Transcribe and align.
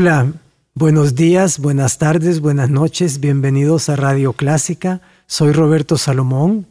Hola, 0.00 0.32
buenos 0.74 1.14
días, 1.14 1.58
buenas 1.58 1.98
tardes, 1.98 2.40
buenas 2.40 2.70
noches, 2.70 3.20
bienvenidos 3.20 3.90
a 3.90 3.96
Radio 3.96 4.32
Clásica. 4.32 5.02
Soy 5.26 5.52
Roberto 5.52 5.98
Salomón. 5.98 6.66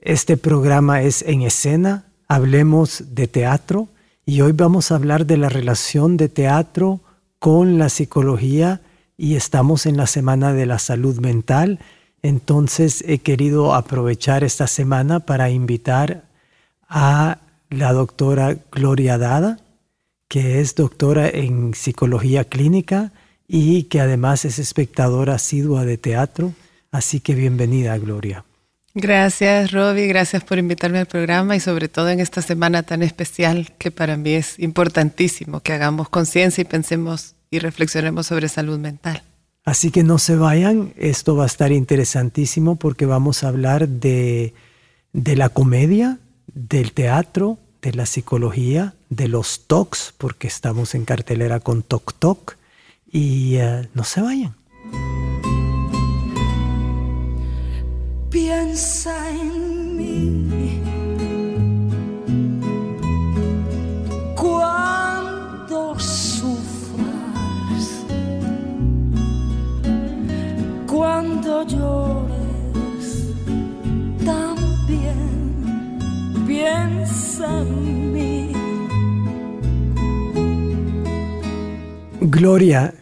Este 0.00 0.36
programa 0.36 1.02
es 1.02 1.22
En 1.22 1.42
Escena, 1.42 2.06
hablemos 2.26 3.14
de 3.14 3.28
teatro 3.28 3.86
y 4.26 4.40
hoy 4.40 4.50
vamos 4.50 4.90
a 4.90 4.96
hablar 4.96 5.24
de 5.24 5.36
la 5.36 5.48
relación 5.48 6.16
de 6.16 6.28
teatro 6.28 6.98
con 7.38 7.78
la 7.78 7.88
psicología 7.90 8.80
y 9.16 9.36
estamos 9.36 9.86
en 9.86 9.96
la 9.96 10.08
Semana 10.08 10.52
de 10.52 10.66
la 10.66 10.80
Salud 10.80 11.20
Mental. 11.20 11.78
Entonces 12.22 13.04
he 13.06 13.18
querido 13.18 13.72
aprovechar 13.72 14.42
esta 14.42 14.66
semana 14.66 15.20
para 15.20 15.50
invitar 15.50 16.24
a 16.88 17.38
la 17.70 17.92
doctora 17.92 18.56
Gloria 18.72 19.16
Dada 19.16 19.60
que 20.28 20.60
es 20.60 20.74
doctora 20.74 21.28
en 21.28 21.74
psicología 21.74 22.44
clínica 22.44 23.12
y 23.48 23.84
que 23.84 24.00
además 24.00 24.44
es 24.44 24.58
espectadora 24.58 25.34
asidua 25.34 25.84
de 25.84 25.96
teatro. 25.96 26.52
Así 26.92 27.20
que 27.20 27.34
bienvenida, 27.34 27.96
Gloria. 27.98 28.44
Gracias, 28.94 29.70
Robbie. 29.72 30.06
Gracias 30.06 30.44
por 30.44 30.58
invitarme 30.58 30.98
al 30.98 31.06
programa 31.06 31.56
y 31.56 31.60
sobre 31.60 31.88
todo 31.88 32.10
en 32.10 32.20
esta 32.20 32.42
semana 32.42 32.82
tan 32.82 33.02
especial 33.02 33.72
que 33.78 33.90
para 33.90 34.16
mí 34.16 34.32
es 34.32 34.58
importantísimo 34.58 35.60
que 35.60 35.72
hagamos 35.72 36.08
conciencia 36.08 36.62
y 36.62 36.64
pensemos 36.64 37.34
y 37.50 37.58
reflexionemos 37.60 38.26
sobre 38.26 38.48
salud 38.48 38.78
mental. 38.78 39.22
Así 39.64 39.90
que 39.90 40.02
no 40.02 40.18
se 40.18 40.36
vayan, 40.36 40.94
esto 40.96 41.36
va 41.36 41.44
a 41.44 41.46
estar 41.46 41.72
interesantísimo 41.72 42.76
porque 42.76 43.06
vamos 43.06 43.44
a 43.44 43.48
hablar 43.48 43.88
de, 43.88 44.54
de 45.12 45.36
la 45.36 45.50
comedia, 45.50 46.18
del 46.46 46.92
teatro, 46.92 47.58
de 47.82 47.92
la 47.92 48.06
psicología, 48.06 48.94
de 49.10 49.28
los 49.28 49.66
TOCs, 49.66 50.14
porque 50.18 50.48
estamos 50.48 50.94
en 50.94 51.04
cartelera 51.04 51.60
con 51.60 51.82
Toc 51.82 52.14
Toc, 52.14 52.56
y 53.10 53.56
uh, 53.58 53.86
no 53.94 54.04
se 54.04 54.20
vayan. 54.20 54.54
Gloria, 82.38 82.94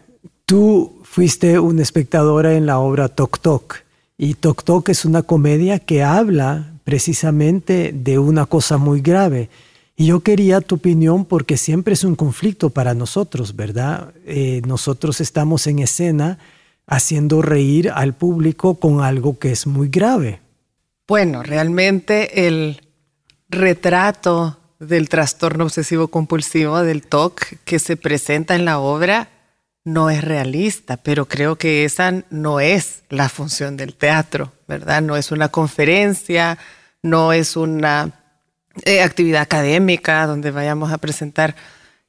tú 0.47 0.99
fuiste 1.03 1.59
una 1.59 1.83
espectadora 1.83 2.55
en 2.55 2.65
la 2.65 2.79
obra 2.79 3.07
Toc 3.07 3.39
Toc 3.39 3.83
y 4.17 4.33
Toc 4.33 4.63
Toc 4.63 4.89
es 4.89 5.05
una 5.05 5.21
comedia 5.21 5.77
que 5.77 6.01
habla 6.01 6.73
precisamente 6.83 7.91
de 7.93 8.17
una 8.17 8.47
cosa 8.47 8.77
muy 8.77 8.99
grave. 8.99 9.49
Y 9.95 10.07
yo 10.07 10.21
quería 10.21 10.59
tu 10.61 10.75
opinión 10.75 11.23
porque 11.23 11.55
siempre 11.55 11.93
es 11.93 12.03
un 12.03 12.15
conflicto 12.15 12.71
para 12.71 12.95
nosotros, 12.95 13.55
¿verdad? 13.55 14.11
Eh, 14.25 14.63
nosotros 14.65 15.21
estamos 15.21 15.67
en 15.67 15.79
escena 15.79 16.39
haciendo 16.87 17.43
reír 17.43 17.91
al 17.91 18.15
público 18.15 18.79
con 18.79 19.01
algo 19.01 19.37
que 19.37 19.51
es 19.51 19.67
muy 19.67 19.89
grave. 19.89 20.39
Bueno, 21.07 21.43
realmente 21.43 22.47
el 22.47 22.81
retrato 23.49 24.57
del 24.79 25.09
trastorno 25.09 25.65
obsesivo 25.65 26.07
compulsivo, 26.09 26.81
del 26.81 27.05
TOC, 27.05 27.41
que 27.65 27.79
se 27.79 27.97
presenta 27.97 28.55
en 28.55 28.65
la 28.65 28.79
obra, 28.79 29.29
no 29.83 30.09
es 30.09 30.23
realista, 30.23 30.97
pero 30.97 31.27
creo 31.27 31.55
que 31.55 31.85
esa 31.85 32.23
no 32.29 32.59
es 32.59 33.03
la 33.09 33.29
función 33.29 33.77
del 33.77 33.95
teatro, 33.95 34.51
¿verdad? 34.67 35.01
No 35.01 35.15
es 35.15 35.31
una 35.31 35.49
conferencia, 35.49 36.57
no 37.01 37.31
es 37.31 37.55
una 37.55 38.11
eh, 38.83 39.01
actividad 39.01 39.41
académica 39.41 40.27
donde 40.27 40.51
vayamos 40.51 40.91
a 40.91 40.97
presentar. 40.97 41.55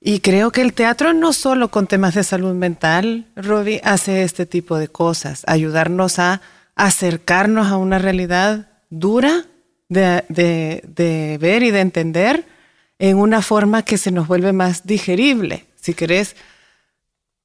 Y 0.00 0.20
creo 0.20 0.50
que 0.50 0.60
el 0.60 0.72
teatro 0.72 1.12
no 1.12 1.32
solo 1.32 1.68
con 1.70 1.86
temas 1.86 2.14
de 2.14 2.24
salud 2.24 2.52
mental, 2.54 3.26
Robbie, 3.36 3.80
hace 3.84 4.24
este 4.24 4.44
tipo 4.44 4.76
de 4.76 4.88
cosas, 4.88 5.44
ayudarnos 5.46 6.18
a 6.18 6.40
acercarnos 6.74 7.68
a 7.68 7.76
una 7.76 7.98
realidad 7.98 8.70
dura 8.90 9.44
de, 9.88 10.24
de 10.28 11.38
ver 11.40 11.62
y 11.62 11.70
de 11.70 11.80
entender 11.80 12.57
en 12.98 13.16
una 13.16 13.42
forma 13.42 13.82
que 13.82 13.98
se 13.98 14.10
nos 14.10 14.26
vuelve 14.26 14.52
más 14.52 14.86
digerible. 14.86 15.66
Si 15.80 15.94
querés, 15.94 16.34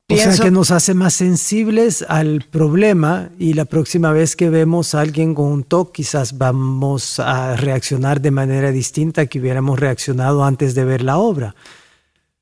o 0.10 0.18
sea 0.18 0.38
que 0.38 0.52
nos 0.52 0.72
hace 0.72 0.94
más 0.94 1.14
sensibles 1.14 2.06
al 2.08 2.46
problema 2.52 3.30
y 3.40 3.54
la 3.54 3.66
próxima 3.66 4.12
vez 4.12 4.36
que 4.36 4.50
vemos 4.50 4.94
a 4.94 5.02
alguien 5.02 5.34
con 5.34 5.46
un 5.46 5.64
TOC 5.64 5.94
quizás 5.94 6.38
vamos 6.38 7.20
a 7.20 7.56
reaccionar 7.56 8.20
de 8.22 8.32
manera 8.32 8.72
distinta 8.72 9.26
que 9.28 9.40
hubiéramos 9.40 9.80
reaccionado 9.80 10.44
antes 10.44 10.76
de 10.76 10.86
ver 10.86 11.02
la 11.04 11.18
obra. 11.18 11.56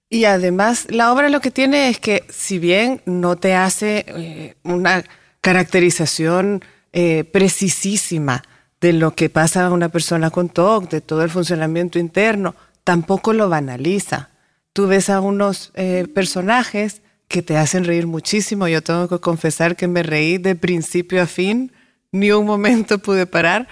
Y 0.09 0.25
además 0.25 0.87
la 0.89 1.13
obra 1.13 1.29
lo 1.29 1.39
que 1.39 1.51
tiene 1.51 1.87
es 1.87 1.99
que 1.99 2.25
si 2.29 2.59
bien 2.59 3.01
no 3.05 3.37
te 3.37 3.53
hace 3.53 4.05
eh, 4.07 4.55
una 4.63 5.05
caracterización 5.39 6.63
eh, 6.91 7.23
precisísima 7.23 8.43
de 8.81 8.93
lo 8.93 9.15
que 9.15 9.29
pasa 9.29 9.67
a 9.67 9.71
una 9.71 9.89
persona 9.89 10.31
con 10.31 10.49
TOC, 10.49 10.89
de 10.89 11.01
todo 11.01 11.23
el 11.23 11.29
funcionamiento 11.29 11.99
interno, 11.99 12.55
tampoco 12.83 13.33
lo 13.33 13.49
banaliza. 13.49 14.29
Tú 14.73 14.87
ves 14.87 15.09
a 15.09 15.21
unos 15.21 15.71
eh, 15.75 16.07
personajes 16.13 17.01
que 17.27 17.41
te 17.41 17.57
hacen 17.57 17.85
reír 17.85 18.07
muchísimo. 18.07 18.67
Yo 18.67 18.81
tengo 18.81 19.07
que 19.07 19.19
confesar 19.19 19.75
que 19.75 19.87
me 19.87 20.03
reí 20.03 20.37
de 20.37 20.55
principio 20.55 21.21
a 21.21 21.27
fin, 21.27 21.71
ni 22.11 22.31
un 22.31 22.45
momento 22.45 22.99
pude 22.99 23.25
parar, 23.25 23.67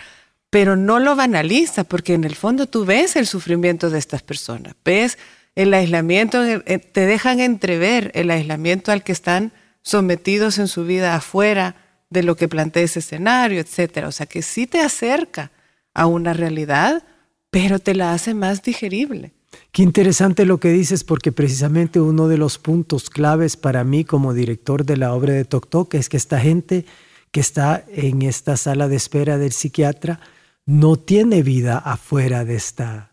pero 0.49 0.75
no 0.75 0.99
lo 0.99 1.15
banaliza 1.15 1.83
porque 1.83 2.13
en 2.13 2.23
el 2.23 2.35
fondo 2.35 2.65
tú 2.65 2.85
ves 2.85 3.15
el 3.15 3.27
sufrimiento 3.27 3.89
de 3.89 3.99
estas 3.99 4.23
personas, 4.23 4.73
ves 4.83 5.17
el 5.55 5.73
aislamiento, 5.73 6.43
eh, 6.43 6.63
eh, 6.65 6.79
te 6.79 7.05
dejan 7.05 7.39
entrever 7.39 8.11
el 8.15 8.31
aislamiento 8.31 8.91
al 8.91 9.03
que 9.03 9.11
están 9.11 9.51
sometidos 9.81 10.57
en 10.57 10.67
su 10.67 10.85
vida 10.85 11.15
afuera 11.15 11.75
de 12.09 12.23
lo 12.23 12.35
que 12.35 12.47
plantea 12.47 12.83
ese 12.83 12.99
escenario, 12.99 13.59
etcétera. 13.59 14.07
O 14.07 14.11
sea 14.11 14.25
que 14.25 14.41
sí 14.41 14.67
te 14.67 14.79
acerca 14.79 15.51
a 15.93 16.05
una 16.05 16.33
realidad 16.33 17.03
pero 17.49 17.79
te 17.79 17.95
la 17.95 18.13
hace 18.13 18.33
más 18.33 18.61
digerible. 18.61 19.33
Qué 19.71 19.83
interesante 19.83 20.45
lo 20.45 20.59
que 20.59 20.71
dices, 20.71 21.03
porque 21.03 21.31
precisamente 21.31 21.99
uno 21.99 22.27
de 22.27 22.37
los 22.37 22.57
puntos 22.57 23.09
claves 23.09 23.57
para 23.57 23.83
mí 23.83 24.03
como 24.03 24.33
director 24.33 24.85
de 24.85 24.97
la 24.97 25.13
obra 25.13 25.33
de 25.33 25.45
Tok 25.45 25.69
Tok 25.69 25.93
es 25.95 26.09
que 26.09 26.17
esta 26.17 26.39
gente 26.39 26.85
que 27.31 27.39
está 27.39 27.83
en 27.87 28.21
esta 28.23 28.57
sala 28.57 28.87
de 28.87 28.95
espera 28.95 29.37
del 29.37 29.51
psiquiatra 29.51 30.19
no 30.65 30.97
tiene 30.97 31.43
vida 31.43 31.77
afuera 31.77 32.45
de 32.45 32.55
esta 32.55 33.09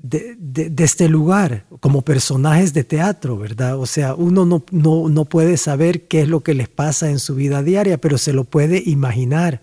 de, 0.00 0.36
de, 0.38 0.84
este 0.84 1.08
lugar 1.08 1.64
como 1.80 2.02
personajes 2.02 2.72
de 2.72 2.84
teatro, 2.84 3.36
¿verdad? 3.36 3.76
O 3.78 3.86
sea, 3.86 4.14
uno 4.14 4.44
no, 4.44 4.64
no, 4.70 5.08
no 5.08 5.24
puede 5.24 5.56
saber 5.56 6.06
qué 6.06 6.22
es 6.22 6.28
lo 6.28 6.40
que 6.40 6.54
les 6.54 6.68
pasa 6.68 7.10
en 7.10 7.18
su 7.18 7.34
vida 7.34 7.64
diaria, 7.64 7.98
pero 7.98 8.16
se 8.16 8.32
lo 8.32 8.44
puede 8.44 8.80
imaginar. 8.86 9.60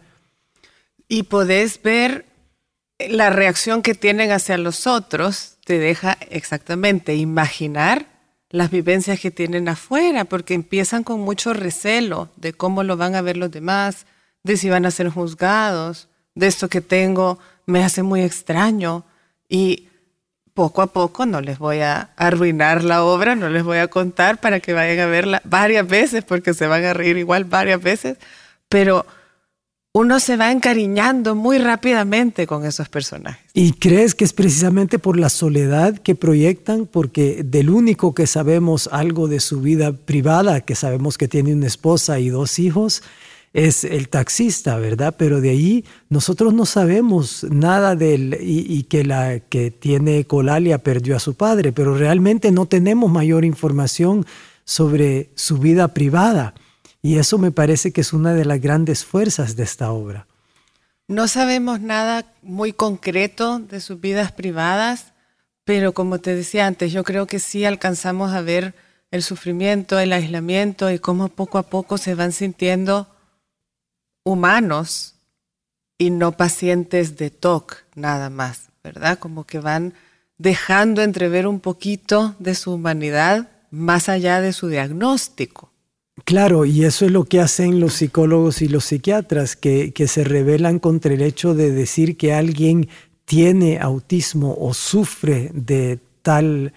Y 1.07 1.23
podés 1.23 1.81
ver 1.81 2.25
la 2.99 3.29
reacción 3.29 3.81
que 3.81 3.95
tienen 3.95 4.31
hacia 4.31 4.57
los 4.57 4.87
otros 4.87 5.57
te 5.65 5.79
deja 5.79 6.17
exactamente 6.29 7.15
imaginar 7.15 8.05
las 8.49 8.71
vivencias 8.71 9.19
que 9.19 9.31
tienen 9.31 9.67
afuera, 9.67 10.23
porque 10.25 10.53
empiezan 10.53 11.03
con 11.03 11.19
mucho 11.19 11.53
recelo 11.53 12.29
de 12.37 12.53
cómo 12.53 12.83
lo 12.83 12.95
van 12.95 13.15
a 13.15 13.21
ver 13.21 13.35
los 13.35 13.51
demás, 13.51 14.05
de 14.43 14.55
si 14.55 14.69
van 14.69 14.85
a 14.85 14.91
ser 14.91 15.09
juzgados, 15.09 16.07
de 16.35 16.47
esto 16.47 16.69
que 16.69 16.81
tengo 16.81 17.39
me 17.65 17.83
hace 17.83 18.03
muy 18.03 18.21
extraño 18.21 19.03
y 19.49 19.89
poco 20.53 20.81
a 20.81 20.87
poco 20.87 21.25
no 21.25 21.41
les 21.41 21.59
voy 21.59 21.81
a 21.81 22.11
arruinar 22.15 22.83
la 22.83 23.03
obra, 23.03 23.35
no 23.35 23.49
les 23.49 23.63
voy 23.63 23.79
a 23.79 23.87
contar 23.87 24.39
para 24.39 24.59
que 24.59 24.73
vayan 24.73 24.99
a 24.99 25.05
verla 25.07 25.41
varias 25.43 25.85
veces, 25.87 26.23
porque 26.23 26.53
se 26.53 26.67
van 26.67 26.85
a 26.85 26.93
reír 26.93 27.17
igual 27.17 27.43
varias 27.43 27.81
veces, 27.81 28.17
pero 28.69 29.05
uno 29.95 30.19
se 30.19 30.35
va 30.35 30.51
encariñando 30.51 31.35
muy 31.35 31.57
rápidamente 31.57 32.45
con 32.45 32.65
esos 32.65 32.89
personajes. 32.89 33.41
¿Y 33.53 33.71
crees 33.71 34.13
que 34.13 34.25
es 34.25 34.33
precisamente 34.33 34.99
por 34.99 35.17
la 35.17 35.29
soledad 35.29 35.97
que 35.99 36.15
proyectan? 36.15 36.85
Porque 36.85 37.43
del 37.45 37.69
único 37.69 38.13
que 38.13 38.27
sabemos 38.27 38.89
algo 38.91 39.29
de 39.29 39.39
su 39.39 39.61
vida 39.61 39.93
privada, 39.93 40.59
que 40.59 40.75
sabemos 40.75 41.17
que 41.17 41.29
tiene 41.29 41.53
una 41.53 41.67
esposa 41.67 42.19
y 42.19 42.27
dos 42.27 42.59
hijos, 42.59 43.03
es 43.53 43.85
el 43.85 44.09
taxista, 44.09 44.75
¿verdad? 44.79 45.15
Pero 45.17 45.39
de 45.39 45.51
ahí 45.51 45.85
nosotros 46.09 46.53
no 46.53 46.65
sabemos 46.65 47.45
nada 47.49 47.95
de 47.95 48.15
él 48.15 48.37
y, 48.41 48.65
y, 48.69 48.83
que 48.83 49.05
la 49.05 49.39
que 49.39 49.71
tiene 49.71 50.25
colalia 50.25 50.79
perdió 50.79 51.15
a 51.15 51.19
su 51.19 51.35
padre, 51.35 51.71
pero 51.71 51.97
realmente 51.97 52.51
no 52.51 52.65
tenemos 52.65 53.09
mayor 53.09 53.45
información 53.45 54.25
sobre 54.65 55.29
su 55.35 55.57
vida 55.57 55.93
privada. 55.93 56.53
Y 57.05 57.19
eso 57.19 57.37
me 57.37 57.51
parece 57.51 57.93
que 57.93 58.01
es 58.01 58.13
una 58.13 58.33
de 58.33 58.45
las 58.45 58.59
grandes 58.59 59.05
fuerzas 59.05 59.55
de 59.55 59.61
esta 59.61 59.91
obra. 59.91 60.25
No 61.07 61.27
sabemos 61.27 61.79
nada 61.79 62.25
muy 62.41 62.73
concreto 62.73 63.59
de 63.59 63.79
sus 63.79 64.01
vidas 64.01 64.31
privadas, 64.31 65.13
pero 65.65 65.93
como 65.93 66.17
te 66.17 66.33
decía 66.33 66.65
antes, 66.65 66.91
yo 66.91 67.03
creo 67.03 67.27
que 67.27 67.37
sí 67.37 67.63
alcanzamos 67.63 68.33
a 68.33 68.41
ver 68.41 68.73
el 69.11 69.21
sufrimiento, 69.21 69.99
el 69.99 70.13
aislamiento 70.13 70.89
y 70.89 70.97
cómo 70.97 71.27
poco 71.27 71.59
a 71.59 71.69
poco 71.69 71.99
se 71.99 72.15
van 72.15 72.31
sintiendo 72.31 73.07
humanos 74.23 75.13
y 75.99 76.09
no 76.09 76.31
pacientes 76.31 77.17
de 77.17 77.29
TOC 77.29 77.83
nada 77.93 78.31
más, 78.31 78.69
¿verdad? 78.83 79.19
Como 79.19 79.43
que 79.43 79.59
van 79.59 79.93
dejando 80.39 81.03
entrever 81.03 81.45
un 81.45 81.59
poquito 81.59 82.33
de 82.39 82.55
su 82.55 82.73
humanidad 82.73 83.47
más 83.69 84.09
allá 84.09 84.41
de 84.41 84.53
su 84.53 84.69
diagnóstico. 84.69 85.74
Claro, 86.23 86.65
y 86.65 86.85
eso 86.85 87.05
es 87.05 87.11
lo 87.11 87.25
que 87.25 87.41
hacen 87.41 87.79
los 87.79 87.95
psicólogos 87.95 88.61
y 88.61 88.69
los 88.69 88.85
psiquiatras, 88.85 89.55
que, 89.55 89.91
se 90.07 90.23
rebelan 90.23 90.79
contra 90.79 91.13
el 91.13 91.21
hecho 91.21 91.53
de 91.53 91.71
decir 91.71 92.15
que 92.15 92.33
alguien 92.33 92.87
tiene 93.25 93.79
autismo 93.79 94.55
o 94.59 94.73
sufre 94.73 95.51
de 95.53 95.99
tal, 96.21 96.73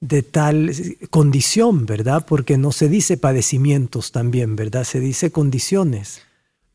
de 0.00 0.22
tal 0.22 0.72
condición, 1.10 1.84
¿verdad? 1.84 2.24
Porque 2.26 2.56
no 2.56 2.72
se 2.72 2.88
dice 2.88 3.18
padecimientos 3.18 4.10
también, 4.10 4.56
¿verdad? 4.56 4.84
Se 4.84 5.00
dice 5.00 5.30
condiciones. 5.30 6.22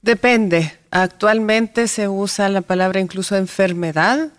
Depende. 0.02 0.74
Actualmente 0.92 1.88
se 1.88 2.10
usa 2.10 2.48
la 2.50 2.62
palabra 2.62 3.00
incluso 3.00 3.36
enfermedad 3.36 4.32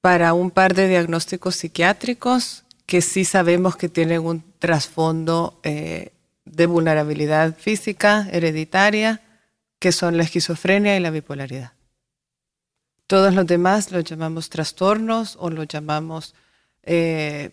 para 0.00 0.34
un 0.34 0.50
par 0.50 0.74
de 0.74 0.88
diagnósticos 0.88 1.56
psiquiátricos 1.56 2.64
que 2.84 3.00
sí 3.00 3.24
sabemos 3.24 3.76
que 3.76 3.88
tienen 3.88 4.20
un 4.20 4.44
trasfondo 4.58 5.58
eh, 5.62 6.12
de 6.56 6.66
vulnerabilidad 6.66 7.54
física, 7.54 8.28
hereditaria, 8.32 9.20
que 9.78 9.92
son 9.92 10.16
la 10.16 10.22
esquizofrenia 10.22 10.96
y 10.96 11.00
la 11.00 11.10
bipolaridad. 11.10 11.72
Todos 13.06 13.34
los 13.34 13.46
demás 13.46 13.92
los 13.92 14.04
llamamos 14.04 14.48
trastornos 14.48 15.36
o 15.38 15.50
los 15.50 15.68
llamamos 15.68 16.34
eh, 16.82 17.50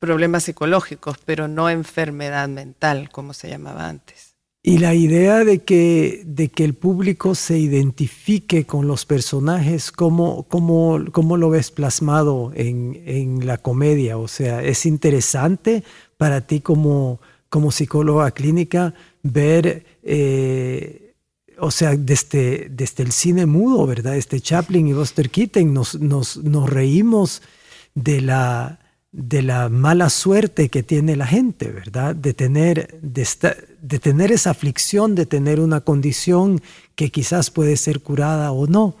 problemas 0.00 0.42
psicológicos, 0.42 1.18
pero 1.24 1.46
no 1.46 1.70
enfermedad 1.70 2.48
mental, 2.48 3.08
como 3.10 3.32
se 3.32 3.48
llamaba 3.48 3.88
antes. 3.88 4.34
Y 4.62 4.78
la 4.78 4.94
idea 4.94 5.44
de 5.44 5.60
que, 5.60 6.22
de 6.26 6.48
que 6.48 6.64
el 6.64 6.74
público 6.74 7.36
se 7.36 7.56
identifique 7.56 8.66
con 8.66 8.88
los 8.88 9.06
personajes, 9.06 9.92
¿cómo, 9.92 10.42
cómo, 10.48 10.98
cómo 11.12 11.36
lo 11.36 11.50
ves 11.50 11.70
plasmado 11.70 12.50
en, 12.56 13.00
en, 13.06 13.46
la 13.46 13.58
comedia? 13.58 14.18
O 14.18 14.26
sea, 14.26 14.64
¿es 14.64 14.84
interesante 14.84 15.84
para 16.16 16.40
ti 16.40 16.60
como, 16.60 17.20
como 17.56 17.72
psicóloga 17.72 18.32
clínica 18.32 18.92
ver, 19.22 19.86
eh, 20.02 21.14
o 21.58 21.70
sea, 21.70 21.96
desde, 21.96 22.68
desde 22.70 23.02
el 23.02 23.12
cine 23.12 23.46
mudo, 23.46 23.86
¿verdad? 23.86 24.14
Este 24.14 24.42
Chaplin 24.42 24.86
y 24.86 24.92
Buster 24.92 25.30
Keaton 25.30 25.72
nos, 25.72 25.98
nos, 25.98 26.36
nos 26.36 26.68
reímos 26.68 27.40
de 27.94 28.20
la, 28.20 28.78
de 29.10 29.40
la 29.40 29.70
mala 29.70 30.10
suerte 30.10 30.68
que 30.68 30.82
tiene 30.82 31.16
la 31.16 31.26
gente, 31.26 31.70
¿verdad? 31.70 32.14
De 32.14 32.34
tener, 32.34 33.00
de, 33.00 33.26
de 33.80 33.98
tener 34.00 34.32
esa 34.32 34.50
aflicción, 34.50 35.14
de 35.14 35.24
tener 35.24 35.58
una 35.58 35.80
condición 35.80 36.60
que 36.94 37.10
quizás 37.10 37.50
puede 37.50 37.78
ser 37.78 38.00
curada 38.00 38.52
o 38.52 38.66
no. 38.66 38.96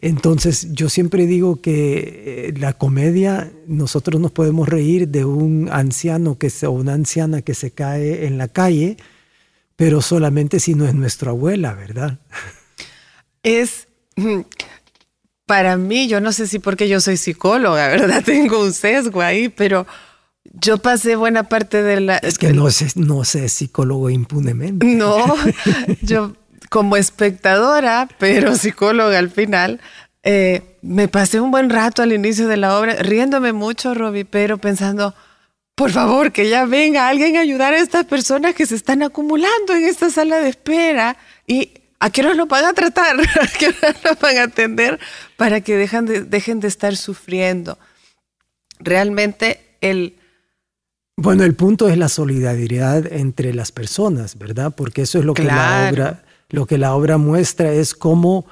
Entonces 0.00 0.68
yo 0.72 0.88
siempre 0.88 1.26
digo 1.26 1.60
que 1.60 2.54
la 2.58 2.72
comedia, 2.72 3.52
nosotros 3.66 4.20
nos 4.20 4.32
podemos 4.32 4.68
reír 4.68 5.08
de 5.08 5.24
un 5.24 5.68
anciano 5.72 6.38
que 6.38 6.50
se, 6.50 6.66
o 6.66 6.72
una 6.72 6.94
anciana 6.94 7.42
que 7.42 7.54
se 7.54 7.70
cae 7.70 8.26
en 8.26 8.38
la 8.38 8.48
calle, 8.48 8.96
pero 9.76 10.02
solamente 10.02 10.60
si 10.60 10.74
no 10.74 10.86
es 10.86 10.94
nuestra 10.94 11.30
abuela, 11.30 11.74
¿verdad? 11.74 12.18
Es 13.42 13.88
para 15.48 15.78
mí, 15.78 16.08
yo 16.08 16.20
no 16.20 16.30
sé 16.32 16.46
si 16.46 16.58
porque 16.58 16.88
yo 16.88 17.00
soy 17.00 17.16
psicóloga, 17.16 17.88
¿verdad? 17.88 18.22
Tengo 18.24 18.62
un 18.62 18.72
sesgo 18.72 19.22
ahí, 19.22 19.48
pero 19.48 19.86
yo 20.60 20.78
pasé 20.78 21.16
buena 21.16 21.48
parte 21.48 21.82
de 21.82 22.00
la... 22.00 22.18
Es 22.18 22.38
que 22.38 22.52
no 22.52 22.70
sé, 22.70 22.88
no 22.94 23.24
sé 23.24 23.48
psicólogo 23.48 24.10
impunemente. 24.10 24.86
No, 24.86 25.34
yo 26.02 26.34
como 26.68 26.96
espectadora, 26.96 28.08
pero 28.18 28.54
psicóloga 28.56 29.18
al 29.18 29.30
final, 29.30 29.80
eh, 30.22 30.76
me 30.82 31.08
pasé 31.08 31.40
un 31.40 31.50
buen 31.50 31.70
rato 31.70 32.02
al 32.02 32.12
inicio 32.12 32.48
de 32.48 32.56
la 32.56 32.78
obra, 32.78 32.96
riéndome 32.96 33.52
mucho, 33.52 33.94
Robbie, 33.94 34.24
pero 34.24 34.58
pensando, 34.58 35.14
por 35.74 35.90
favor, 35.90 36.32
que 36.32 36.48
ya 36.48 36.64
venga 36.66 37.08
alguien 37.08 37.36
a 37.36 37.40
ayudar 37.40 37.72
a 37.74 37.78
estas 37.78 38.04
personas 38.04 38.54
que 38.54 38.66
se 38.66 38.74
están 38.74 39.02
acumulando 39.02 39.74
en 39.74 39.84
esta 39.84 40.10
sala 40.10 40.38
de 40.38 40.48
espera. 40.48 41.16
Y 41.46 41.72
¿A 42.00 42.10
qué 42.10 42.20
hora 42.20 42.34
lo 42.34 42.46
van 42.46 42.64
a 42.64 42.72
tratar? 42.72 43.16
¿A 43.40 43.46
qué 43.58 43.68
hora 43.68 43.94
lo 44.04 44.14
van 44.20 44.38
a 44.38 44.42
atender 44.44 45.00
para 45.36 45.60
que 45.60 45.76
dejen 45.76 46.06
de, 46.06 46.22
dejen 46.22 46.60
de 46.60 46.68
estar 46.68 46.96
sufriendo? 46.96 47.78
Realmente 48.78 49.60
el... 49.80 50.16
Bueno, 51.16 51.42
el 51.42 51.54
punto 51.54 51.88
es 51.88 51.98
la 51.98 52.08
solidaridad 52.08 53.12
entre 53.12 53.52
las 53.52 53.72
personas, 53.72 54.38
¿verdad? 54.38 54.72
Porque 54.76 55.02
eso 55.02 55.18
es 55.18 55.24
lo 55.24 55.34
claro. 55.34 55.50
que 55.50 55.56
la 55.56 55.90
obra, 55.90 56.24
lo 56.48 56.66
que 56.66 56.78
la 56.78 56.94
obra 56.94 57.18
muestra 57.18 57.72
es 57.72 57.94
cómo, 57.94 58.46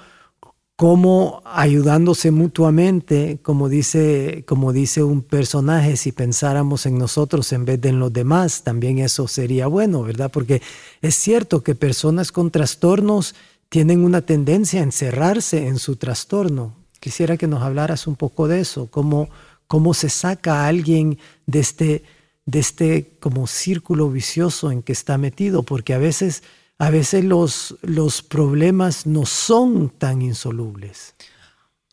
cómo 0.77 1.43
ayudándose 1.47 2.31
mutuamente, 2.31 3.39
como 3.43 3.69
dice, 3.69 4.45
como 4.47 4.73
dice 4.73 5.03
un 5.03 5.23
personaje, 5.23 5.97
si 5.97 6.13
pensáramos 6.13 6.85
en 6.87 6.99
nosotros 6.99 7.53
en 7.53 7.65
vez 7.65 7.81
de 7.81 7.89
en 7.89 7.99
los 7.99 8.13
demás, 8.13 8.63
también 8.63 8.99
eso 8.99 9.27
sería 9.29 9.67
bueno, 9.67 10.03
¿verdad? 10.03 10.31
Porque 10.31 10.61
es 11.01 11.15
cierto 11.15 11.63
que 11.63 11.75
personas 11.75 12.33
con 12.33 12.51
trastornos 12.51 13.35
tienen 13.69 14.05
una 14.05 14.21
tendencia 14.21 14.81
a 14.81 14.85
encerrarse 14.85 15.67
en 15.67 15.79
su 15.79 15.97
trastorno. 15.97 16.75
Quisiera 17.01 17.37
que 17.37 17.47
nos 17.47 17.63
hablaras 17.63 18.07
un 18.07 18.17
poco 18.17 18.49
de 18.49 18.61
eso, 18.61 18.89
cómo, 18.91 19.29
cómo 19.67 19.95
se 19.95 20.09
saca 20.09 20.63
a 20.63 20.67
alguien 20.69 21.19
de 21.47 21.61
este, 21.61 22.05
de 22.45 22.59
este 22.59 23.17
como 23.21 23.47
círculo 23.47 24.11
vicioso 24.11 24.71
en 24.71 24.83
que 24.83 24.93
está 24.93 25.19
metido, 25.19 25.63
porque 25.63 25.95
a 25.95 25.99
veces, 25.99 26.43
a 26.79 26.91
veces 26.91 27.25
los, 27.25 27.77
los 27.83 28.23
problemas 28.23 29.07
no 29.07 29.25
son 29.27 29.91
tan 29.91 30.23
insolubles. 30.23 31.15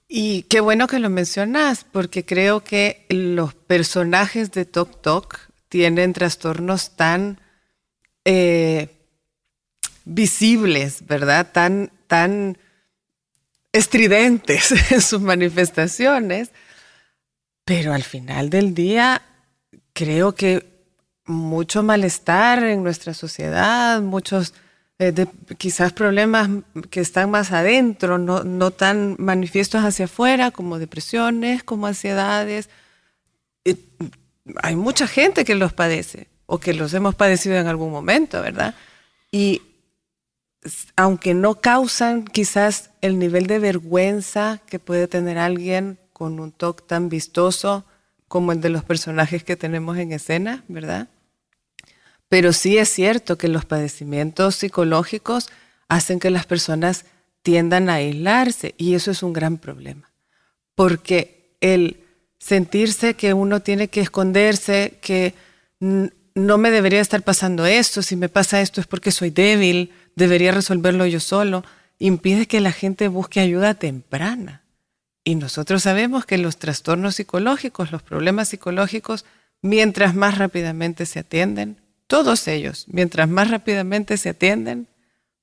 Y 0.08 0.44
qué 0.44 0.60
bueno 0.60 0.88
que 0.88 1.00
lo 1.00 1.10
mencionas, 1.10 1.86
porque 1.90 2.26
creo 2.26 2.64
que 2.64 3.06
los 3.10 3.54
personajes 3.54 4.52
de 4.52 4.66
Tok 4.66 5.02
Tok 5.02 5.40
tienen 5.70 6.14
trastornos 6.14 6.96
tan 6.96 7.40
eh, 8.26 8.90
visibles, 10.06 11.08
¿verdad? 11.08 11.52
Tan, 11.52 11.92
tan 12.08 12.58
estridentes 13.72 14.72
en 14.92 15.02
sus 15.02 15.22
manifestaciones, 15.22 16.52
pero 17.66 17.94
al 17.94 18.04
final 18.04 18.50
del 18.50 18.76
día 18.76 19.22
creo 19.94 20.36
que 20.36 20.72
mucho 21.26 21.84
malestar 21.84 22.64
en 22.64 22.84
nuestra 22.84 23.14
sociedad, 23.14 24.02
muchos 24.02 24.54
eh, 25.00 25.26
quizás 25.58 25.92
problemas 25.94 26.50
que 26.90 27.00
están 27.00 27.32
más 27.32 27.52
adentro, 27.52 28.18
no, 28.18 28.72
tan 28.72 29.16
manifiestos 29.20 29.84
hacia 29.84 30.06
afuera, 30.06 30.52
como 30.52 30.80
depresiones, 30.80 31.64
como 31.64 31.88
ansiedades. 31.88 32.70
Hay 34.62 34.76
mucha 34.76 35.08
gente 35.08 35.46
que 35.46 35.56
los 35.56 35.74
padece 35.74 36.28
o 36.46 36.60
que 36.60 36.74
los 36.74 36.94
hemos 36.94 37.16
padecido 37.16 37.56
en 37.56 37.68
algún 37.68 37.92
momento, 37.92 38.42
¿verdad? 38.42 38.76
Y 39.32 39.62
aunque 40.96 41.34
no 41.34 41.56
causan 41.56 42.24
quizás 42.26 42.92
el 43.02 43.20
nivel 43.20 43.48
de 43.48 43.60
vergüenza 43.60 44.62
que 44.68 44.80
puede 44.80 45.08
tener 45.08 45.38
alguien 45.38 45.98
con 46.14 46.40
un 46.40 46.52
toque 46.52 46.84
tan 46.86 47.10
vistoso 47.10 47.86
como 48.28 48.52
el 48.52 48.62
de 48.62 48.70
los 48.70 48.84
personajes 48.84 49.44
que 49.44 49.56
tenemos 49.56 49.98
en 49.98 50.12
escena, 50.12 50.64
¿verdad? 50.68 51.08
Pero 52.34 52.52
sí 52.52 52.80
es 52.80 52.90
cierto 52.90 53.38
que 53.38 53.48
los 53.48 53.64
padecimientos 53.64 54.56
psicológicos 54.56 55.52
hacen 55.88 56.20
que 56.20 56.32
las 56.32 56.48
personas 56.48 57.06
tiendan 57.44 57.92
a 57.92 57.98
aislarse 57.98 58.74
y 58.80 58.96
eso 58.96 59.12
es 59.12 59.22
un 59.22 59.34
gran 59.34 59.60
problema, 59.60 60.12
porque 60.74 61.56
el 61.62 61.98
sentirse 62.40 63.14
que 63.14 63.36
uno 63.36 63.60
tiene 63.60 63.88
que 63.88 64.02
esconderse, 64.02 64.98
que 65.00 65.36
no 65.80 66.58
me 66.58 66.72
debería 66.72 67.02
estar 67.02 67.22
pasando 67.22 67.68
esto, 67.68 68.02
si 68.02 68.16
me 68.16 68.30
pasa 68.30 68.62
esto 68.62 68.82
es 68.82 68.88
porque 68.88 69.12
soy 69.12 69.30
débil, 69.30 69.92
debería 70.16 70.52
resolverlo 70.52 71.06
yo 71.06 71.20
solo. 71.20 71.64
impide 72.00 72.48
que 72.48 72.62
la 72.62 72.72
gente 72.72 73.10
busque 73.10 73.42
ayuda 73.42 73.76
temprana. 73.76 74.64
Y 75.24 75.36
nosotros 75.36 75.84
sabemos 75.84 76.26
que 76.26 76.40
los 76.40 76.58
trastornos 76.58 77.14
psicológicos, 77.14 77.92
los 77.92 78.02
problemas 78.02 78.48
psicológicos, 78.48 79.24
mientras 79.62 80.16
más 80.16 80.40
rápidamente 80.40 81.06
se 81.06 81.20
atienden, 81.20 81.83
todos 82.14 82.48
ellos, 82.48 82.86
mientras 82.92 83.28
más 83.28 83.50
rápidamente 83.50 84.18
se 84.18 84.30
atienden, 84.30 84.86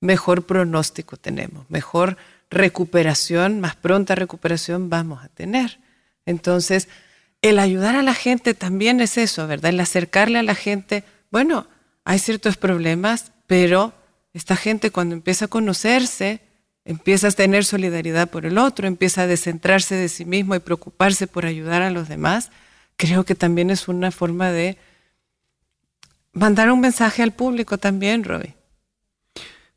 mejor 0.00 0.47
pronóstico 0.47 1.17
tenemos, 1.17 1.69
mejor 1.69 2.17
recuperación, 2.49 3.59
más 3.59 3.75
pronta 3.75 4.15
recuperación 4.15 4.89
vamos 4.89 5.25
a 5.25 5.29
tener. 5.31 5.81
Entonces, 6.27 6.87
el 7.43 7.59
ayudar 7.59 7.97
a 7.97 8.05
la 8.05 8.15
gente 8.15 8.55
también 8.55 9.00
es 9.00 9.19
eso, 9.19 9.49
¿verdad? 9.49 9.71
El 9.71 9.81
acercarle 9.81 10.39
a 10.39 10.45
la 10.45 10.55
gente, 10.55 11.03
bueno, 11.33 11.67
hay 12.05 12.21
ciertos 12.21 12.57
problemas, 12.57 13.33
pero 13.49 13.93
esta 14.33 14.55
gente 14.55 14.93
cuando 14.93 15.17
empieza 15.17 15.47
a 15.47 15.49
conocerse, 15.49 16.39
empieza 16.85 17.27
a 17.27 17.33
tener 17.33 17.65
solidaridad 17.65 18.31
por 18.31 18.47
el 18.47 18.59
otro, 18.59 18.87
empieza 18.87 19.23
a 19.23 19.27
descentrarse 19.27 19.97
de 19.97 20.09
sí 20.09 20.25
mismo 20.25 20.55
y 20.55 20.61
preocuparse 20.61 21.27
por 21.27 21.47
ayudar 21.47 21.83
a 21.83 21.91
los 21.91 22.09
demás, 22.09 22.53
creo 22.95 23.25
que 23.25 23.35
también 23.35 23.71
es 23.71 23.89
una 23.89 24.12
forma 24.12 24.53
de 24.53 24.79
mandar 26.32 26.70
un 26.70 26.80
mensaje 26.80 27.22
al 27.22 27.32
público 27.32 27.78
también, 27.78 28.25
Roy. 28.25 28.54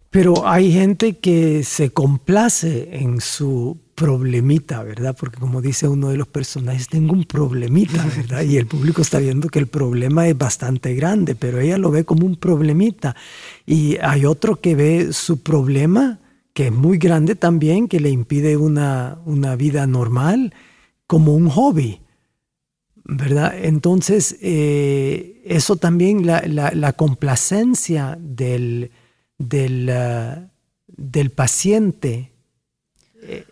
Pero 0.10 0.48
hay 0.48 0.72
gente 0.72 1.18
que 1.18 1.64
se 1.64 1.90
complace 1.90 2.90
en 2.98 3.20
su 3.20 3.80
problemita, 3.96 4.84
¿verdad? 4.84 5.16
Porque 5.20 5.40
como 5.40 5.60
dice 5.60 5.88
uno 5.88 6.10
de 6.10 6.18
los 6.18 6.28
personajes, 6.28 6.88
tengo 6.88 7.14
un 7.14 7.24
problemita, 7.24 8.06
¿verdad? 8.16 8.44
Y 8.44 8.58
el 8.58 8.68
público 8.68 9.02
está 9.02 9.18
viendo 9.18 9.50
que 9.50 9.58
el 9.58 9.68
problema 9.68 10.28
es 10.28 10.38
bastante 10.38 10.94
grande, 10.94 11.34
pero 11.34 11.60
ella 11.60 11.80
lo 11.80 11.90
ve 11.90 12.06
como 12.06 12.28
un 12.28 12.36
problemita. 12.36 13.16
Y 13.66 13.98
hay 14.04 14.26
otro 14.26 14.62
que 14.62 14.76
ve 14.76 15.14
su 15.14 15.42
problema, 15.42 16.20
que 16.54 16.68
es 16.68 16.72
muy 16.72 17.00
grande 17.00 17.34
también, 17.34 17.88
que 17.88 18.00
le 18.00 18.12
impide 18.12 18.56
una, 18.56 19.18
una 19.26 19.56
vida 19.56 19.88
normal, 19.88 20.54
como 21.08 21.34
un 21.34 21.50
hobby. 21.50 22.02
¿verdad? 23.04 23.54
Entonces, 23.58 24.38
eh, 24.42 25.33
eso 25.44 25.76
también, 25.76 26.26
la, 26.26 26.42
la, 26.46 26.94
complacencia 26.94 28.18
del, 28.20 28.92
del, 29.38 29.90
uh, 29.90 30.48
del 30.88 31.30
paciente, 31.32 32.32
eh, 33.22 33.46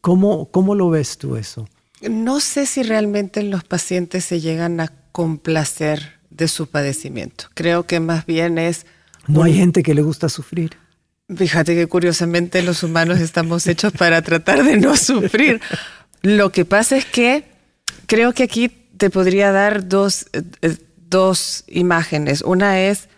¿cómo, 0.00 0.50
¿cómo 0.50 0.74
lo 0.74 0.90
ves 0.90 1.18
tú 1.18 1.36
eso? 1.36 1.68
No 2.02 2.40
sé 2.40 2.66
si 2.66 2.82
realmente 2.82 3.42
los 3.42 3.64
pacientes 3.64 4.24
se 4.24 4.40
llegan 4.40 4.80
a 4.80 4.92
complacer 5.12 6.18
de 6.30 6.48
su 6.48 6.68
padecimiento. 6.68 7.46
Creo 7.54 7.86
que 7.86 8.00
más 8.00 8.24
bien 8.24 8.58
es... 8.58 8.86
No 9.26 9.42
hay 9.42 9.54
gente 9.54 9.82
que 9.82 9.94
le 9.94 10.02
gusta 10.02 10.28
sufrir. 10.28 10.76
Fíjate 11.34 11.74
que 11.74 11.86
curiosamente 11.86 12.62
los 12.62 12.82
humanos 12.82 13.20
estamos 13.20 13.66
hechos 13.66 13.92
para 13.92 14.22
tratar 14.22 14.64
de 14.64 14.78
no 14.78 14.96
sufrir. 14.96 15.60
Lo 16.22 16.50
que 16.50 16.64
pasa 16.64 16.96
es 16.96 17.04
que 17.04 17.44
creo 18.06 18.32
que 18.32 18.44
aquí 18.44 18.68
te 18.68 19.10
podría 19.10 19.52
dar 19.52 19.88
dos, 19.88 20.26
eh, 20.32 20.42
eh, 20.62 20.76
dos 21.08 21.64
imágenes. 21.68 22.42
Una 22.42 22.80
es 22.80 23.08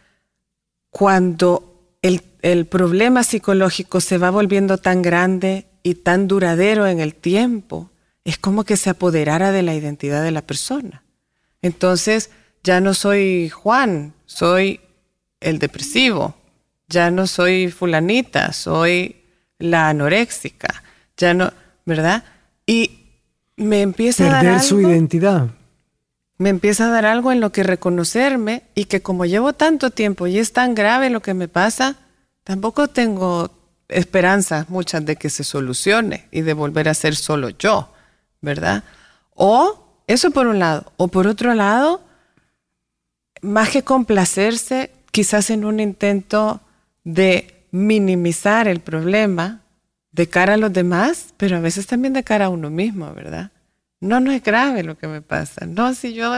cuando 0.90 1.96
el, 2.02 2.22
el, 2.42 2.66
problema 2.66 3.24
psicológico 3.24 4.00
se 4.00 4.18
va 4.18 4.30
volviendo 4.30 4.78
tan 4.78 5.02
grande 5.02 5.66
y 5.82 5.94
tan 5.96 6.28
duradero 6.28 6.86
en 6.86 7.00
el 7.00 7.14
tiempo, 7.14 7.90
es 8.24 8.38
como 8.38 8.64
que 8.64 8.76
se 8.76 8.90
apoderara 8.90 9.52
de 9.52 9.62
la 9.62 9.74
identidad 9.74 10.22
de 10.22 10.30
la 10.30 10.42
persona. 10.42 11.02
Entonces, 11.62 12.30
ya 12.62 12.80
no 12.80 12.94
soy 12.94 13.48
Juan, 13.48 14.14
soy 14.26 14.80
el 15.40 15.58
depresivo, 15.58 16.34
ya 16.88 17.10
no 17.10 17.26
soy 17.26 17.70
fulanita, 17.70 18.52
soy 18.52 19.16
la 19.58 19.88
anoréxica, 19.88 20.82
ya 21.16 21.34
no, 21.34 21.52
¿verdad? 21.84 22.24
Y 22.66 23.06
me 23.56 23.82
empieza 23.82 24.38
a 24.38 24.42
dar 24.42 24.60
su 24.60 24.80
identidad. 24.80 25.48
Me 26.40 26.48
empieza 26.48 26.86
a 26.86 26.90
dar 26.90 27.04
algo 27.04 27.32
en 27.32 27.40
lo 27.40 27.52
que 27.52 27.62
reconocerme 27.62 28.62
y 28.74 28.86
que 28.86 29.02
como 29.02 29.26
llevo 29.26 29.52
tanto 29.52 29.90
tiempo 29.90 30.26
y 30.26 30.38
es 30.38 30.54
tan 30.54 30.74
grave 30.74 31.10
lo 31.10 31.20
que 31.20 31.34
me 31.34 31.48
pasa, 31.48 31.96
tampoco 32.44 32.88
tengo 32.88 33.50
esperanza 33.88 34.64
muchas 34.70 35.04
de 35.04 35.16
que 35.16 35.28
se 35.28 35.44
solucione 35.44 36.28
y 36.30 36.40
de 36.40 36.54
volver 36.54 36.88
a 36.88 36.94
ser 36.94 37.14
solo 37.14 37.50
yo, 37.50 37.92
¿verdad? 38.40 38.84
O 39.34 40.02
eso 40.06 40.30
por 40.30 40.46
un 40.46 40.58
lado, 40.58 40.94
o 40.96 41.08
por 41.08 41.26
otro 41.26 41.52
lado, 41.52 42.00
más 43.42 43.68
que 43.68 43.82
complacerse, 43.82 44.92
quizás 45.12 45.50
en 45.50 45.66
un 45.66 45.78
intento 45.78 46.62
de 47.04 47.66
minimizar 47.70 48.66
el 48.66 48.80
problema, 48.80 49.60
de 50.10 50.26
cara 50.30 50.54
a 50.54 50.56
los 50.56 50.72
demás, 50.72 51.34
pero 51.36 51.58
a 51.58 51.60
veces 51.60 51.86
también 51.86 52.14
de 52.14 52.24
cara 52.24 52.46
a 52.46 52.48
uno 52.48 52.70
mismo, 52.70 53.12
¿verdad? 53.12 53.50
No, 54.00 54.18
no 54.20 54.32
es 54.32 54.42
grave 54.42 54.82
lo 54.82 54.96
que 54.96 55.06
me 55.06 55.22
pasa. 55.22 55.66
No, 55.66 55.94
si 55.94 56.14
yo 56.14 56.32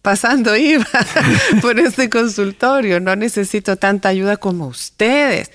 pasando 0.00 0.54
iba 0.56 0.86
por 1.62 1.78
este 1.80 2.08
consultorio, 2.08 3.00
no 3.00 3.16
necesito 3.16 3.76
tanta 3.76 4.10
ayuda 4.10 4.36
como 4.36 4.66
ustedes. 4.68 5.50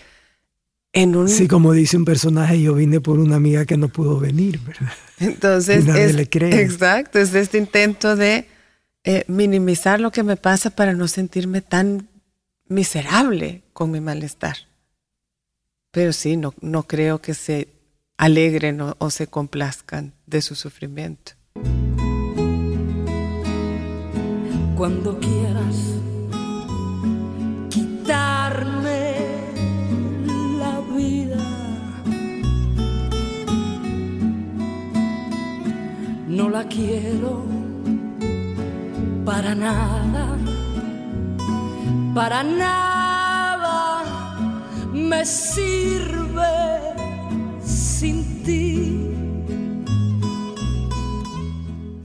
En 0.91 1.15
un... 1.15 1.29
Sí, 1.29 1.47
como 1.47 1.71
dice 1.71 1.97
un 1.97 2.05
personaje, 2.05 2.59
yo 2.61 2.73
vine 2.73 2.99
por 2.99 3.19
una 3.19 3.35
amiga 3.35 3.65
que 3.65 3.77
no 3.77 3.89
pudo 3.89 4.19
venir, 4.19 4.59
¿verdad? 4.59 4.91
Entonces, 5.19 5.85
nadie 5.85 6.13
le 6.13 6.27
cree. 6.27 6.61
exacto, 6.61 7.19
es 7.19 7.33
este 7.35 7.59
intento 7.59 8.15
de 8.15 8.47
eh, 9.03 9.23
minimizar 9.27 9.99
lo 9.99 10.11
que 10.11 10.23
me 10.23 10.35
pasa 10.35 10.71
para 10.71 10.93
no 10.93 11.07
sentirme 11.07 11.61
tan 11.61 12.09
miserable 12.67 13.63
con 13.71 13.91
mi 13.91 14.01
malestar. 14.01 14.57
Pero 15.91 16.11
sí, 16.11 16.37
no, 16.37 16.53
no 16.61 16.83
creo 16.83 17.21
que 17.21 17.33
se 17.33 17.67
alegren 18.19 18.81
o, 18.81 19.09
se 19.09 19.27
complazcan 19.27 20.13
de 20.27 20.41
su 20.41 20.53
sufrimiento. 20.53 21.31
Cuando 24.75 25.17
quieras 25.19 25.77
quitarme 27.69 29.15
la 30.57 30.81
vida, 30.97 31.37
no 36.27 36.49
la 36.49 36.65
quiero 36.65 37.45
para 39.23 39.55
nada, 39.55 40.37
para 42.13 42.43
nada 42.43 44.03
me 44.91 45.25
sirve 45.25 46.88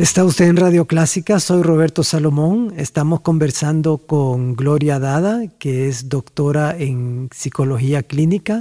Está 0.05 0.23
usted 0.23 0.45
en 0.45 0.59
Radio 0.59 0.85
Clásica, 0.85 1.41
soy 1.41 1.63
Roberto 1.63 2.05
Salomón. 2.05 2.75
Estamos 2.77 3.23
conversando 3.23 3.97
con 3.97 4.55
Gloria 4.55 4.99
Dada, 4.99 5.45
que 5.59 5.89
es 5.89 6.11
doctora 6.11 6.77
en 6.79 7.31
psicología 7.35 8.03
clínica, 8.03 8.61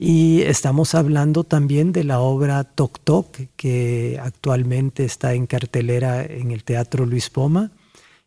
y 0.00 0.42
estamos 0.42 0.96
hablando 0.96 1.44
también 1.44 1.92
de 1.92 2.02
la 2.02 2.18
obra 2.18 2.64
Toc 2.64 2.98
Toc, 3.04 3.36
que 3.54 4.18
actualmente 4.20 5.04
está 5.04 5.34
en 5.34 5.46
cartelera 5.46 6.24
en 6.24 6.50
el 6.50 6.64
Teatro 6.64 7.06
Luis 7.06 7.30
Poma, 7.30 7.70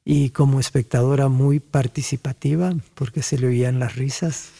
y 0.06 0.30
como 0.30 0.62
espectadora 0.62 1.28
muy 1.28 1.60
participativa, 1.60 2.74
porque 2.94 3.24
se 3.24 3.38
le 3.38 3.48
oían 3.48 3.78
las 3.78 3.98
risas. 3.98 4.52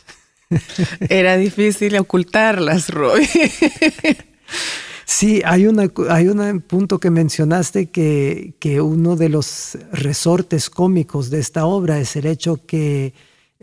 Era 1.08 1.38
difícil 1.38 1.96
ocultarlas, 1.96 2.90
Roy. 2.90 3.30
Sí, 5.10 5.42
hay, 5.46 5.68
una, 5.68 5.90
hay 6.10 6.28
un 6.28 6.60
punto 6.60 7.00
que 7.00 7.10
mencionaste 7.10 7.90
que, 7.92 8.56
que 8.60 8.82
uno 8.82 9.16
de 9.16 9.30
los 9.30 9.78
resortes 9.94 10.70
cómicos 10.70 11.30
de 11.30 11.40
esta 11.40 11.66
obra 11.66 11.98
es 11.98 12.18
el 12.18 12.26
hecho 12.26 12.66
que 12.66 13.14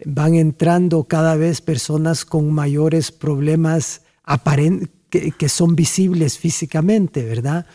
van 0.07 0.37
entrando 0.37 1.05
cada 1.05 1.37
vez 1.37 1.61
personas 1.61 2.25
con 2.25 2.51
mayores 2.51 3.13
problemas 3.13 4.01
que, 5.11 5.33
que, 5.33 5.49
son 5.51 5.77
visibles 5.77 6.39
físicamente, 6.39 7.23
¿verdad? 7.25 7.67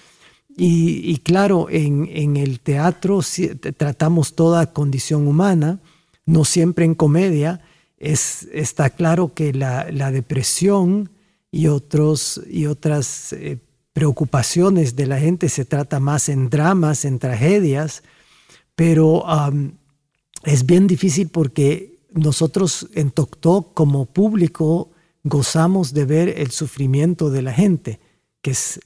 Y, 0.58 1.20
claro, 1.20 1.68
en, 1.70 2.10
en, 2.12 2.38
el 2.38 2.62
teatro 2.62 3.22
tratamos 3.78 4.36
toda 4.36 4.74
condición 4.74 5.28
humana, 5.28 5.80
no 6.26 6.44
siempre 6.44 6.86
en 6.86 6.96
comedia. 6.96 7.62
Es, 8.00 8.48
está 8.52 8.90
claro 8.90 9.36
que 9.36 9.54
la, 9.54 9.92
la 9.92 10.12
depresión, 10.12 11.12
y, 11.52 11.68
otros, 11.68 12.42
y 12.50 12.66
otras 12.68 13.34
eh, 13.34 13.60
preocupaciones 13.94 14.96
de 14.96 15.08
la 15.08 15.20
gente 15.20 15.50
se 15.50 15.66
trata 15.66 16.00
más 16.00 16.30
en 16.30 16.50
dramas, 16.50 17.06
en 17.06 17.20
tragedias, 17.20 18.04
pero 18.76 19.26
es 20.44 20.66
bien 20.66 20.88
difícil 20.88 21.30
porque 21.30 22.00
nosotros 22.12 22.88
en 22.94 23.12
Tok 23.12 23.74
como 23.74 24.06
público 24.06 24.92
gozamos 25.24 25.94
de 25.94 26.06
ver 26.06 26.30
el 26.38 26.52
sufrimiento 26.52 27.30
de 27.30 27.42
la 27.42 27.54
gente, 27.54 28.00
que 28.42 28.52
es 28.52 28.80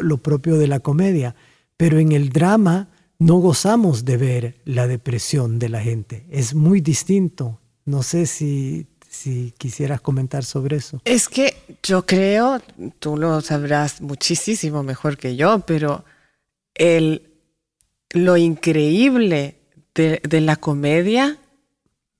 lo 0.00 0.18
propio 0.18 0.56
de 0.56 0.66
la 0.66 0.80
comedia, 0.80 1.34
pero 1.76 1.98
en 1.98 2.12
el 2.12 2.30
drama 2.30 2.90
no 3.18 3.36
gozamos 3.38 4.04
de 4.04 4.16
ver 4.16 4.60
la 4.64 4.86
depresión 4.86 5.58
de 5.58 5.68
la 5.68 5.80
gente. 5.80 6.26
Es 6.30 6.54
muy 6.54 6.80
distinto. 6.80 7.60
No 7.84 8.02
sé 8.02 8.26
si 8.26 8.86
si 9.14 9.54
quisieras 9.56 10.00
comentar 10.00 10.44
sobre 10.44 10.76
eso. 10.76 11.00
Es 11.04 11.28
que 11.28 11.56
yo 11.82 12.04
creo, 12.04 12.60
tú 12.98 13.16
lo 13.16 13.40
sabrás 13.40 14.00
muchísimo 14.00 14.82
mejor 14.82 15.16
que 15.16 15.36
yo, 15.36 15.60
pero 15.60 16.04
el, 16.74 17.30
lo 18.10 18.36
increíble 18.36 19.56
de, 19.94 20.40
la 20.40 20.56
comedia 20.56 21.38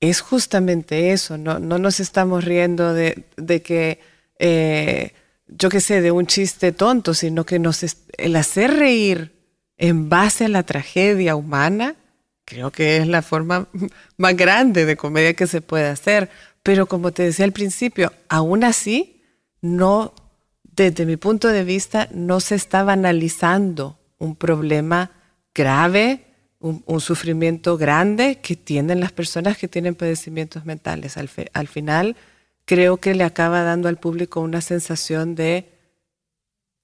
es 0.00 0.20
justamente 0.20 1.12
eso, 1.12 1.36
no, 1.36 1.58
no 1.58 1.78
nos 1.78 1.98
estamos 1.98 2.44
riendo 2.44 2.94
de, 2.94 3.24
de 3.36 3.62
que, 3.62 4.00
eh, 4.38 5.12
yo 5.48 5.68
qué 5.68 5.80
sé, 5.80 6.00
de 6.00 6.12
un 6.12 6.26
chiste 6.26 6.72
tonto, 6.72 7.14
sino 7.14 7.44
que 7.44 7.58
nos 7.58 7.82
el 8.16 8.36
hacer 8.36 8.72
reír 8.74 9.32
en 9.76 10.08
base 10.08 10.44
a 10.44 10.48
la 10.48 10.62
tragedia 10.62 11.34
humana, 11.34 11.96
creo 12.44 12.70
que 12.70 12.98
es 12.98 13.08
la 13.08 13.22
forma 13.22 13.68
más 14.16 14.36
grande 14.36 14.84
de 14.84 14.96
comedia 14.96 15.34
que 15.34 15.46
se 15.46 15.60
puede 15.60 15.88
hacer. 15.88 16.30
Pero 16.64 16.87
como 16.87 17.12
te 17.12 17.23
decía 17.23 17.44
al 17.44 17.52
principio, 17.52 18.11
aún 18.28 18.64
así, 18.64 19.23
no, 19.61 20.14
desde 20.62 21.04
mi 21.04 21.18
punto 21.18 21.49
de 21.49 21.62
vista, 21.62 22.09
no 22.11 22.40
se 22.40 22.54
está 22.54 22.83
banalizando 22.83 23.99
un 24.18 24.35
problema 24.35 25.11
grave, 25.54 26.25
un, 26.61 27.00
sufrimiento 27.02 27.76
grande 27.76 28.40
que 28.42 28.56
tienen 28.56 28.99
las 28.99 29.12
personas 29.12 29.59
que 29.59 29.68
tienen 29.68 29.94
padecimientos 29.94 30.64
mentales. 30.64 31.18
Al, 31.18 31.28
al 31.52 31.68
final, 31.68 32.16
creo 32.64 32.97
que 32.97 33.14
le 33.14 33.25
acaba 33.25 33.62
dando 33.62 33.90
al 33.90 33.99
público 33.99 34.40
una 34.40 34.62
sensación 34.62 35.35
de 35.35 35.68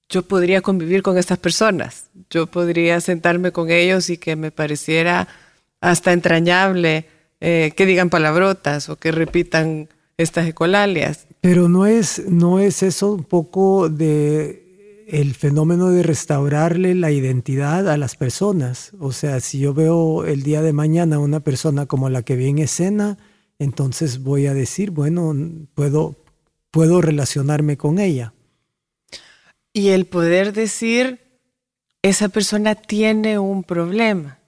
yo 0.09 0.21
podría 0.21 0.61
convivir 0.61 1.01
con 1.01 1.17
estas 1.17 1.39
personas, 1.39 2.11
yo 2.29 2.45
podría 2.45 3.01
sentarme 3.01 3.51
con 3.51 3.71
ellos 3.71 4.11
y 4.11 4.17
que 4.17 4.35
me 4.35 4.51
pareciera 4.51 5.27
hasta 5.79 6.13
entrañable 6.13 7.07
eh, 7.41 7.73
que 7.75 7.85
digan 7.85 8.09
palabrotas 8.09 8.87
o 8.89 8.95
que 8.95 9.11
repitan 9.11 9.89
estas 10.17 10.47
ecolalias. 10.47 11.27
Pero 11.41 11.67
no 11.67 11.87
es, 11.87 12.23
no 12.29 12.59
es 12.59 12.83
eso 12.83 13.13
un 13.13 13.23
poco 13.23 13.89
de 13.89 15.05
el 15.07 15.33
fenómeno 15.33 15.89
de 15.89 16.03
restaurarle 16.03 16.95
la 16.95 17.11
identidad 17.11 17.89
a 17.89 17.97
las 17.97 18.15
personas. 18.15 18.91
O 18.99 19.11
sea, 19.11 19.41
si 19.41 19.59
yo 19.59 19.73
veo 19.73 20.25
el 20.25 20.43
día 20.43 20.61
de 20.61 20.71
mañana 20.71 21.19
una 21.19 21.41
persona 21.41 21.85
como 21.85 22.09
la 22.09 22.21
que 22.21 22.37
vi 22.37 22.47
en 22.47 22.59
escena, 22.59 23.17
entonces 23.59 24.23
voy 24.23 24.47
a 24.47 24.53
decir, 24.53 24.91
bueno, 24.91 25.35
puedo, 25.73 26.15
puedo 26.71 27.01
relacionarme 27.01 27.75
con 27.75 27.99
ella. 27.99 28.33
Y 29.73 29.89
el 29.89 30.05
poder 30.05 30.53
decir, 30.53 31.19
esa 32.01 32.29
persona 32.29 32.75
tiene 32.75 33.37
un 33.37 33.63
problema. 33.63 34.39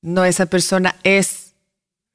No, 0.00 0.24
esa 0.24 0.46
persona 0.46 0.94
es 1.02 1.45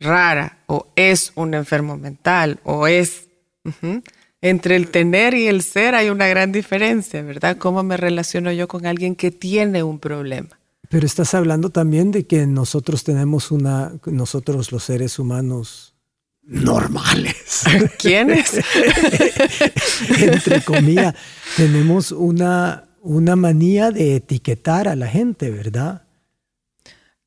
rara 0.01 0.57
o 0.67 0.87
es 0.95 1.31
un 1.35 1.53
enfermo 1.53 1.97
mental 1.97 2.59
o 2.63 2.87
es... 2.87 3.27
Uh 3.63 3.71
-huh. 3.81 4.03
Entre 4.43 4.75
el 4.75 4.87
tener 4.87 5.35
y 5.35 5.45
el 5.45 5.61
ser 5.61 5.93
hay 5.93 6.09
una 6.09 6.27
gran 6.27 6.51
diferencia, 6.51 7.21
¿verdad? 7.21 7.57
¿Cómo 7.57 7.83
me 7.83 7.95
relaciono 7.95 8.51
yo 8.51 8.67
con 8.67 8.87
alguien 8.87 9.15
que 9.15 9.29
tiene 9.29 9.83
un 9.83 9.99
problema? 9.99 10.49
Pero 10.89 11.05
estás 11.05 11.35
hablando 11.35 11.69
también 11.69 12.09
de 12.09 12.25
que 12.25 12.47
nosotros 12.47 13.03
tenemos 13.03 13.51
una, 13.51 13.93
nosotros 14.07 14.71
los 14.71 14.83
seres 14.83 15.19
humanos 15.19 15.93
normales. 16.41 17.63
¿Quiénes? 17.99 18.53
Entre 20.19 20.61
comillas, 20.63 21.15
tenemos 21.55 22.11
una, 22.11 22.89
una 23.01 23.35
manía 23.35 23.91
de 23.91 24.15
etiquetar 24.15 24.87
a 24.87 24.95
la 24.95 25.07
gente, 25.07 25.49
¿verdad? 25.49 26.03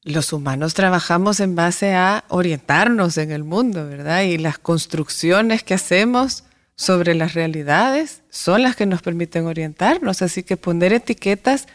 Los 0.05 0.35
humanos 0.35 0.75
trabajamos 0.75 1.41
en 1.41 1.55
base 1.55 1.95
a 1.95 2.25
orientarnos 2.29 3.17
en 3.17 3.31
el 3.31 3.43
mundo, 3.43 3.89
¿verdad? 3.89 4.23
Y 4.23 4.37
las 4.37 4.59
construcciones 4.59 5.63
que 5.63 5.73
hacemos 5.73 6.45
sobre 6.77 7.15
las 7.15 7.33
realidades 7.33 8.23
son 8.29 8.63
las 8.63 8.77
que 8.77 8.85
nos 8.85 9.01
permiten 9.01 9.47
orientarnos. 9.47 10.21
Así 10.21 10.43
que 10.43 10.59
poner 10.59 10.93
etiquetas 10.93 11.69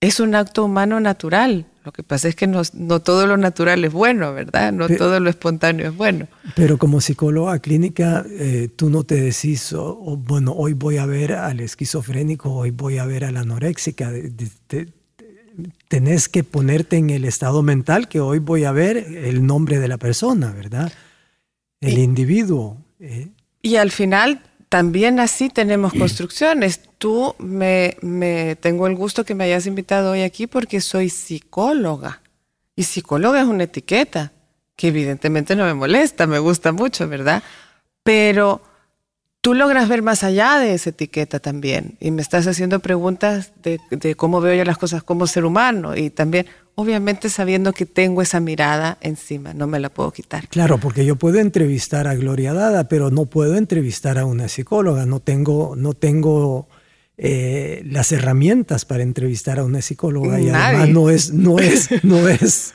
es 0.00 0.20
un 0.20 0.34
acto 0.34 0.66
humano 0.66 1.00
natural. 1.00 1.64
Lo 1.82 1.92
que 1.92 2.02
pasa 2.02 2.28
es 2.28 2.36
que 2.36 2.46
no, 2.46 2.60
no 2.74 3.00
todo 3.00 3.26
lo 3.26 3.38
natural 3.38 3.82
es 3.82 3.92
bueno, 3.92 4.34
¿verdad? 4.34 4.72
No 4.72 4.86
pero, 4.86 4.98
todo 4.98 5.18
lo 5.20 5.30
espontáneo 5.30 5.88
es 5.88 5.96
bueno. 5.96 6.28
Pero 6.54 6.76
como 6.76 7.00
psicóloga 7.00 7.58
clínica, 7.60 8.26
eh, 8.28 8.68
tú 8.76 8.90
no 8.90 9.04
te 9.04 9.14
decís, 9.14 9.72
oh, 9.72 9.98
oh, 10.02 10.16
bueno, 10.18 10.52
hoy 10.52 10.74
voy 10.74 10.98
a 10.98 11.06
ver 11.06 11.32
al 11.32 11.60
esquizofrénico, 11.60 12.52
hoy 12.52 12.70
voy 12.72 12.98
a 12.98 13.06
ver 13.06 13.24
a 13.24 13.32
la 13.32 13.40
anoréxica. 13.40 14.10
De, 14.10 14.28
de, 14.28 14.50
de, 14.68 14.92
tenés 15.88 16.28
que 16.28 16.44
ponerte 16.44 16.96
en 16.96 17.10
el 17.10 17.24
estado 17.24 17.62
mental 17.62 18.08
que 18.08 18.20
hoy 18.20 18.38
voy 18.38 18.64
a 18.64 18.72
ver 18.72 18.96
el 18.96 19.46
nombre 19.46 19.78
de 19.78 19.88
la 19.88 19.98
persona, 19.98 20.52
¿verdad? 20.52 20.92
El 21.80 21.98
y, 21.98 22.02
individuo. 22.02 22.78
Eh. 22.98 23.28
Y 23.62 23.76
al 23.76 23.90
final 23.90 24.42
también 24.68 25.20
así 25.20 25.48
tenemos 25.48 25.92
construcciones. 25.92 26.80
Tú 26.98 27.34
me, 27.38 27.96
me, 28.02 28.56
tengo 28.56 28.86
el 28.86 28.94
gusto 28.94 29.24
que 29.24 29.34
me 29.34 29.44
hayas 29.44 29.66
invitado 29.66 30.12
hoy 30.12 30.22
aquí 30.22 30.46
porque 30.46 30.80
soy 30.80 31.10
psicóloga. 31.10 32.22
Y 32.76 32.84
psicóloga 32.84 33.40
es 33.40 33.48
una 33.48 33.64
etiqueta 33.64 34.32
que 34.76 34.88
evidentemente 34.88 35.56
no 35.56 35.64
me 35.64 35.74
molesta, 35.74 36.26
me 36.26 36.38
gusta 36.38 36.72
mucho, 36.72 37.06
¿verdad? 37.08 37.42
Pero 38.02 38.62
tú 39.40 39.54
logras 39.54 39.88
ver 39.88 40.02
más 40.02 40.22
allá 40.22 40.58
de 40.58 40.74
esa 40.74 40.90
etiqueta 40.90 41.38
también. 41.40 41.96
Y 42.00 42.10
me 42.10 42.22
estás 42.22 42.46
haciendo 42.46 42.80
preguntas 42.80 43.52
de, 43.62 43.80
de 43.90 44.14
cómo 44.14 44.40
veo 44.40 44.54
yo 44.54 44.64
las 44.64 44.78
cosas 44.78 45.02
como 45.02 45.26
ser 45.26 45.44
humano. 45.44 45.96
Y 45.96 46.10
también, 46.10 46.46
obviamente 46.74 47.30
sabiendo 47.30 47.72
que 47.72 47.86
tengo 47.86 48.22
esa 48.22 48.40
mirada 48.40 48.98
encima, 49.00 49.54
no 49.54 49.66
me 49.66 49.80
la 49.80 49.88
puedo 49.88 50.12
quitar. 50.12 50.48
Claro, 50.48 50.78
porque 50.78 51.04
yo 51.04 51.16
puedo 51.16 51.38
entrevistar 51.38 52.06
a 52.06 52.14
Gloria 52.14 52.52
Dada, 52.52 52.88
pero 52.88 53.10
no 53.10 53.26
puedo 53.26 53.56
entrevistar 53.56 54.18
a 54.18 54.26
una 54.26 54.48
psicóloga, 54.48 55.06
no 55.06 55.20
tengo, 55.20 55.74
no 55.76 55.94
tengo 55.94 56.68
eh, 57.16 57.82
las 57.86 58.12
herramientas 58.12 58.84
para 58.84 59.02
entrevistar 59.02 59.58
a 59.58 59.64
una 59.64 59.80
psicóloga 59.80 60.40
y 60.40 60.46
Nadie. 60.46 60.76
además 60.76 60.88
no 60.90 61.10
es, 61.10 61.32
no 61.32 61.58
es, 61.58 61.88
no 62.04 62.28
es 62.28 62.74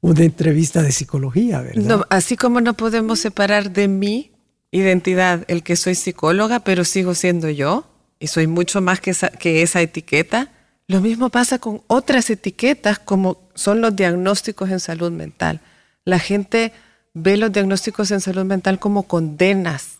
una 0.00 0.24
entrevista 0.24 0.82
de 0.82 0.92
psicología, 0.92 1.60
¿verdad? 1.60 1.82
No, 1.82 2.04
así 2.08 2.36
como 2.36 2.60
no 2.60 2.74
podemos 2.74 3.18
separar 3.18 3.72
de 3.72 3.88
mi 3.88 4.30
identidad 4.70 5.44
el 5.48 5.62
que 5.62 5.76
soy 5.76 5.94
psicóloga, 5.94 6.60
pero 6.60 6.84
sigo 6.84 7.14
siendo 7.14 7.48
yo 7.50 7.86
y 8.20 8.26
soy 8.26 8.46
mucho 8.46 8.80
más 8.80 9.00
que 9.00 9.10
esa, 9.10 9.28
que 9.30 9.62
esa 9.62 9.80
etiqueta 9.80 10.52
lo 10.88 11.02
mismo 11.02 11.28
pasa 11.28 11.58
con 11.58 11.82
otras 11.86 12.30
etiquetas 12.30 12.98
como 12.98 13.42
son 13.54 13.82
los 13.82 13.94
diagnósticos 13.94 14.70
en 14.70 14.80
salud 14.80 15.12
mental. 15.12 15.60
La 16.06 16.18
gente 16.18 16.72
ve 17.12 17.36
los 17.36 17.52
diagnósticos 17.52 18.10
en 18.10 18.22
salud 18.22 18.44
mental 18.44 18.78
como 18.78 19.02
condenas 19.02 19.98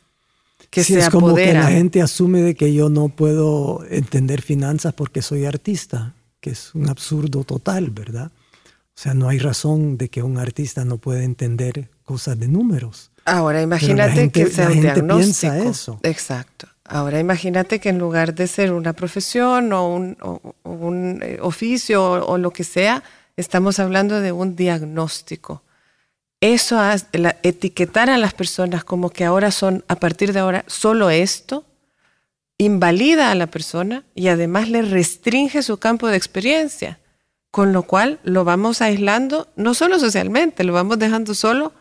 que 0.71 0.83
sí, 0.83 0.95
se 0.95 1.01
es 1.01 1.11
como 1.11 1.29
apoderan. 1.29 1.67
que 1.67 1.71
la 1.71 1.77
gente 1.77 2.01
asume 2.01 2.41
de 2.41 2.55
que 2.55 2.73
yo 2.73 2.89
no 2.89 3.11
puedo 3.11 3.85
entender 3.91 4.41
finanzas 4.41 4.95
porque 4.95 5.21
soy 5.21 5.45
artista, 5.45 6.15
que 6.41 6.51
es 6.51 6.75
un 6.75 6.89
absurdo 6.89 7.45
total, 7.45 7.91
¿verdad? 7.91 8.33
O 8.65 9.01
sea, 9.01 9.13
no 9.13 9.29
hay 9.29 9.39
razón 9.39 9.99
de 9.99 10.09
que 10.09 10.23
un 10.23 10.39
artista 10.39 10.87
no 10.87 10.97
pueda 10.97 11.23
entender 11.23 11.91
cosas 12.09 12.40
de 12.40 12.49
números. 12.49 13.11
Ahora 13.27 13.61
imagínate 13.61 14.14
gente, 14.14 14.44
que 14.44 14.51
sea 14.51 14.71
un 14.71 14.81
diagnóstico. 14.81 15.53
Piensa 15.53 15.71
eso. 15.71 16.01
Exacto. 16.03 16.66
Ahora 16.85 17.21
imagínate 17.21 17.81
que 17.81 17.90
en 17.90 17.99
lugar 17.99 18.35
de 18.35 18.47
ser 18.47 18.73
una 18.73 18.94
profesión 18.94 19.75
o 19.75 19.94
un, 19.94 20.16
o, 20.23 20.40
o 20.62 20.71
un 20.71 21.21
eh, 21.23 21.38
oficio 21.42 22.03
o, 22.03 22.33
o, 22.33 22.38
lo 22.38 22.51
que 22.51 22.64
sea, 22.64 23.03
estamos 23.37 23.79
hablando 23.79 24.23
de 24.23 24.33
un 24.33 24.57
diagnóstico. 24.57 25.62
Eso, 26.40 26.77
la, 27.12 27.37
etiquetar 27.42 28.09
a 28.09 28.16
las 28.16 28.33
personas 28.33 28.85
como 28.85 29.11
que 29.11 29.27
ahora 29.27 29.51
son, 29.51 29.85
a 29.87 29.97
partir 29.97 30.33
de 30.33 30.38
ahora, 30.38 30.64
solo 30.66 31.11
esto, 31.11 31.66
invalida 32.57 33.31
a 33.31 33.35
la 33.35 33.49
persona 33.49 34.05
y 34.14 34.29
además 34.29 34.71
le 34.71 34.81
restringe 34.81 35.62
su 35.62 35.77
campo 35.77 36.09
de 36.09 36.16
experiencia, 36.16 37.01
con 37.51 37.75
lo 37.75 37.83
cual 37.83 38.18
lo 38.23 38.44
vamos 38.44 38.81
aislando, 38.81 39.49
no 39.57 39.75
solo 39.75 39.99
socialmente, 39.99 40.64
lo 40.64 40.73
vamos 40.73 40.99
dejando 40.99 41.35
solo 41.35 41.75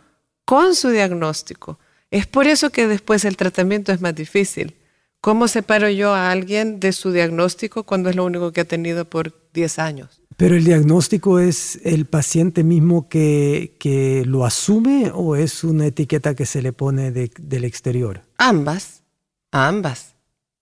con 0.48 0.74
su 0.74 0.90
diagnóstico. 0.90 1.78
Es 2.10 2.26
por 2.26 2.48
eso 2.48 2.70
que 2.70 2.88
después 2.88 3.26
el 3.26 3.36
tratamiento 3.36 3.92
es 3.92 4.00
más 4.02 4.16
difícil 4.16 4.74
¿Cómo 5.22 5.48
separo 5.48 5.90
yo 5.90 6.14
a 6.14 6.32
alguien 6.32 6.80
de 6.80 6.94
su 6.94 7.12
diagnóstico 7.12 7.84
cuando 7.84 8.10
es 8.10 8.16
lo 8.16 8.26
único 8.26 8.52
que 8.52 8.62
ha 8.62 8.66
tenido 8.66 9.06
por 9.06 9.34
10 9.54 9.80
años? 9.80 10.22
Pero 10.38 10.56
el 10.56 10.64
diagnóstico 10.64 11.40
es 11.40 11.80
el 11.84 12.06
paciente 12.06 12.64
mismo 12.64 13.10
que, 13.10 13.76
que 13.80 14.24
lo 14.26 14.46
asume 14.46 15.12
o 15.14 15.36
es 15.36 15.64
una 15.64 15.88
etiqueta 15.88 16.36
que 16.36 16.46
se 16.46 16.62
le 16.62 16.72
pone 16.72 17.12
de, 17.12 17.32
del 17.40 17.66
exterior? 17.66 18.22
Ambas, 18.38 19.02
ambas, 19.52 20.14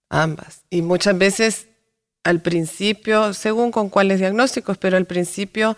ambas. 0.10 0.64
Y 0.70 0.82
muchas 0.82 1.18
veces 1.18 1.68
al 2.24 2.42
principio, 2.42 3.34
según 3.34 3.72
con 3.72 3.90
cuáles 3.90 4.20
diagnósticos, 4.20 4.78
pero 4.78 4.96
al 4.96 5.06
principio 5.06 5.76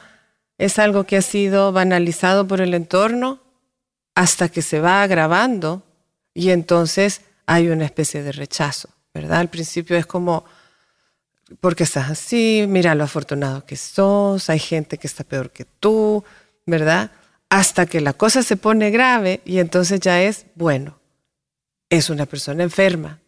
es 0.59 0.77
algo 0.77 1.03
que 1.05 1.17
ha 1.17 1.21
sido 1.21 1.71
banalizado 1.71 2.47
por 2.47 2.61
el 2.61 2.73
entorno 2.75 3.41
hasta 4.17 4.49
que 4.49 4.63
se 4.63 4.79
va 4.79 5.03
agravando 5.03 5.83
y 6.33 6.49
entonces 6.49 7.21
hay 7.45 7.69
una 7.69 7.85
especie 7.85 8.23
de 8.23 8.31
rechazo, 8.31 8.89
¿verdad? 9.13 9.37
Al 9.37 9.49
principio 9.51 9.95
es 9.95 10.07
como, 10.07 10.43
porque 11.59 11.83
estás 11.83 12.09
así? 12.09 12.65
Mira 12.67 12.95
lo 12.95 13.03
afortunado 13.03 13.63
que 13.63 13.75
sos, 13.75 14.49
hay 14.49 14.57
gente 14.57 14.97
que 14.97 15.05
está 15.05 15.23
peor 15.23 15.51
que 15.51 15.65
tú, 15.65 16.23
¿verdad? 16.65 17.11
Hasta 17.47 17.85
que 17.85 18.01
la 18.01 18.13
cosa 18.13 18.41
se 18.41 18.57
pone 18.57 18.89
grave 18.89 19.41
y 19.45 19.59
entonces 19.59 19.99
ya 19.99 20.19
es, 20.23 20.47
bueno, 20.55 20.97
es 21.87 22.09
una 22.09 22.25
persona 22.25 22.63
enferma. 22.63 23.19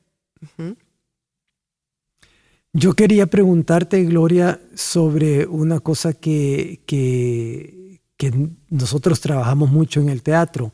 Yo 2.74 2.96
quería 2.96 3.28
preguntarte, 3.28 4.04
Gloria, 4.06 4.60
sobre 4.74 5.46
una 5.46 5.82
cosa 5.82 6.14
que, 6.14 6.82
que, 6.88 7.79
nosotros 8.70 9.22
trabajamos 9.22 9.72
mucho 9.72 10.02
en 10.02 10.10
el 10.10 10.22
teatro. 10.22 10.74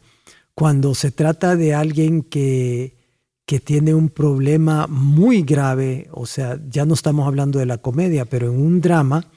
Cuando 0.53 0.95
se 0.95 1.11
trata 1.11 1.55
de 1.55 1.73
alguien 1.73 2.23
que, 2.23 2.97
que 3.45 3.59
tiene 3.59 3.93
un 3.93 4.09
problema 4.09 4.87
muy 4.87 5.43
grave, 5.43 6.07
o 6.11 6.25
sea, 6.25 6.59
ya 6.69 6.85
no 6.85 6.93
estamos 6.93 7.27
hablando 7.27 7.59
de 7.59 7.65
la 7.65 7.77
comedia, 7.77 8.25
pero 8.25 8.51
en 8.51 8.59
un 8.59 8.81
drama, 8.81 9.27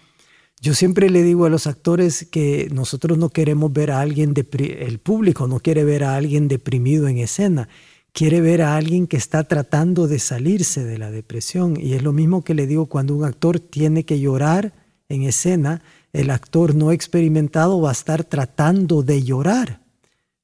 yo 0.61 0.75
siempre 0.75 1.11
le 1.11 1.23
digo 1.23 1.45
a 1.45 1.51
los 1.51 1.67
actores 1.67 2.27
que 2.31 2.69
nosotros 2.73 3.19
no 3.19 3.29
queremos 3.29 3.73
ver 3.73 3.91
a 3.91 4.01
alguien, 4.01 4.35
el 4.59 4.99
público 4.99 5.47
no 5.47 5.61
quiere 5.61 5.85
ver 5.85 6.05
a 6.05 6.17
alguien 6.17 6.49
deprimido 6.49 7.09
en 7.09 7.19
escena 7.19 7.69
quiere 8.13 8.41
ver 8.41 8.63
a 8.63 8.77
alguien 8.77 9.07
que 9.07 9.17
está 9.17 9.45
tratando 9.45 10.09
de 10.09 10.19
salirse 10.19 10.85
de 10.85 10.99
la 10.99 11.11
depresión. 11.13 11.79
Y 11.81 11.95
es 11.95 12.03
lo 12.03 12.13
mismo 12.13 12.43
que 12.43 12.55
le 12.55 12.67
digo 12.67 12.87
cuando 12.87 13.15
un 13.15 13.25
actor 13.25 13.61
tiene 13.61 14.05
que 14.05 14.19
llorar 14.19 14.73
en 15.09 15.23
escena, 15.23 15.83
el 16.13 16.31
actor 16.31 16.75
no 16.75 16.93
experimentado 16.93 17.81
va 17.81 17.91
a 17.91 17.93
estar 17.93 18.25
tratando 18.25 19.03
de 19.03 19.23
llorar. 19.23 19.81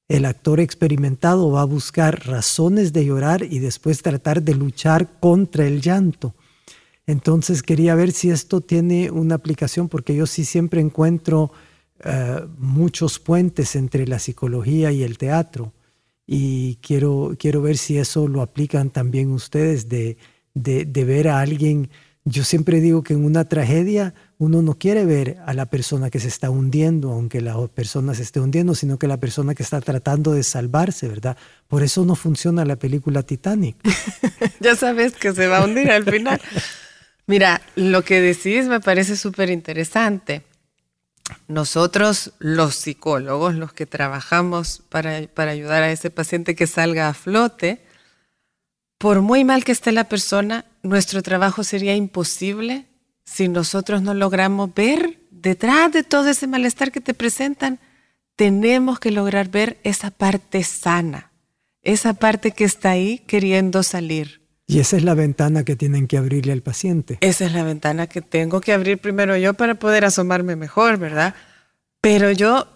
El 0.08 0.26
actor 0.26 0.60
experimentado 0.60 1.50
va 1.50 1.62
a 1.62 1.66
buscar 1.66 2.26
razones 2.26 2.92
de 2.92 3.06
llorar 3.06 3.42
y 3.42 3.58
después 3.58 4.02
tratar 4.02 4.42
de 4.42 4.54
luchar 4.54 5.18
contra 5.20 5.66
el 5.66 5.80
llanto. 5.80 6.34
Entonces 7.06 7.62
quería 7.62 7.94
ver 7.94 8.12
si 8.12 8.30
esto 8.30 8.60
tiene 8.60 9.10
una 9.10 9.34
aplicación, 9.34 9.88
porque 9.88 10.14
yo 10.14 10.26
sí 10.26 10.44
siempre 10.44 10.80
encuentro 10.80 11.52
eh, 12.04 12.40
muchos 12.58 13.18
puentes 13.18 13.76
entre 13.76 14.06
la 14.06 14.18
psicología 14.18 14.92
y 14.92 15.02
el 15.02 15.16
teatro 15.16 15.72
y 16.26 16.76
quiero, 16.76 17.36
quiero 17.38 17.62
ver 17.62 17.76
si 17.76 17.98
eso 17.98 18.28
lo 18.28 18.42
aplican 18.42 18.90
también 18.90 19.30
ustedes 19.30 19.88
de, 19.88 20.16
de, 20.54 21.04
ver 21.04 21.28
a 21.28 21.40
alguien. 21.40 21.90
Yo 22.24 22.44
siempre 22.44 22.80
digo 22.80 23.02
que 23.02 23.14
en 23.14 23.24
una 23.24 23.48
tragedia 23.48 24.14
uno 24.44 24.62
no 24.62 24.74
quiere 24.74 25.04
ver 25.04 25.38
a 25.46 25.54
la 25.54 25.66
persona 25.66 26.10
que 26.10 26.20
se 26.20 26.28
está 26.28 26.50
hundiendo, 26.50 27.10
aunque 27.10 27.40
la 27.40 27.56
persona 27.68 28.14
se 28.14 28.22
esté 28.22 28.40
hundiendo, 28.40 28.74
sino 28.74 28.98
que 28.98 29.08
la 29.08 29.16
persona 29.16 29.54
que 29.54 29.62
está 29.62 29.80
tratando 29.80 30.32
de 30.32 30.42
salvarse, 30.42 31.08
¿verdad? 31.08 31.36
Por 31.68 31.82
eso 31.82 32.04
no 32.04 32.14
funciona 32.14 32.64
la 32.64 32.76
película 32.76 33.22
Titanic. 33.22 33.76
ya 34.60 34.76
sabes 34.76 35.14
que 35.14 35.32
se 35.32 35.46
va 35.46 35.58
a 35.58 35.64
hundir 35.64 35.90
al 35.90 36.04
final. 36.04 36.40
Mira, 37.26 37.62
lo 37.74 38.02
que 38.02 38.20
decís 38.20 38.66
me 38.66 38.80
parece 38.80 39.16
súper 39.16 39.50
interesante 39.50 40.44
nosotros 41.48 42.32
los 42.38 42.74
psicólogos, 42.74 43.54
los 43.54 43.72
que 43.72 43.86
trabajamos 43.86 44.82
para, 44.88 45.16
ayudar 45.50 45.82
a 45.82 45.90
ese 45.90 46.10
paciente 46.10 46.54
que 46.54 46.66
salga 46.66 47.08
a 47.08 47.14
flote, 47.14 47.84
por 48.98 49.22
muy 49.22 49.44
mal 49.44 49.64
que 49.64 49.72
esté 49.72 49.92
la 49.92 50.04
persona, 50.04 50.66
nuestro 50.82 51.22
trabajo 51.22 51.64
sería 51.64 51.94
imposible 51.94 52.86
si 53.24 53.48
nosotros 53.48 54.02
no 54.02 54.14
logramos 54.14 54.72
ver 54.74 55.20
detrás 55.30 55.92
de 55.92 56.02
todo 56.02 56.28
ese 56.28 56.46
malestar 56.46 56.92
que 56.92 57.00
te 57.00 57.14
presentan, 57.14 57.78
tenemos 58.36 58.98
que 58.98 59.10
lograr 59.10 59.48
ver 59.48 59.78
esa 59.84 60.10
parte 60.10 60.62
sana, 60.64 61.30
esa 61.82 62.14
parte 62.14 62.52
que 62.52 62.64
está 62.64 62.90
ahí 62.90 63.18
queriendo 63.26 63.82
salir. 63.82 64.42
Y 64.66 64.78
esa 64.78 64.96
es 64.96 65.04
la 65.04 65.14
ventana 65.14 65.64
que 65.64 65.76
tienen 65.76 66.06
que 66.06 66.16
abrirle 66.16 66.52
al 66.52 66.62
paciente. 66.62 67.18
Esa 67.20 67.44
es 67.44 67.52
la 67.52 67.64
ventana 67.64 68.06
que 68.06 68.22
tengo 68.22 68.60
que 68.60 68.72
abrir 68.72 68.98
primero 68.98 69.36
yo 69.36 69.54
para 69.54 69.74
poder 69.74 70.04
asomarme 70.04 70.56
mejor, 70.56 70.96
¿verdad? 70.96 71.34
Pero 72.00 72.30
yo, 72.30 72.68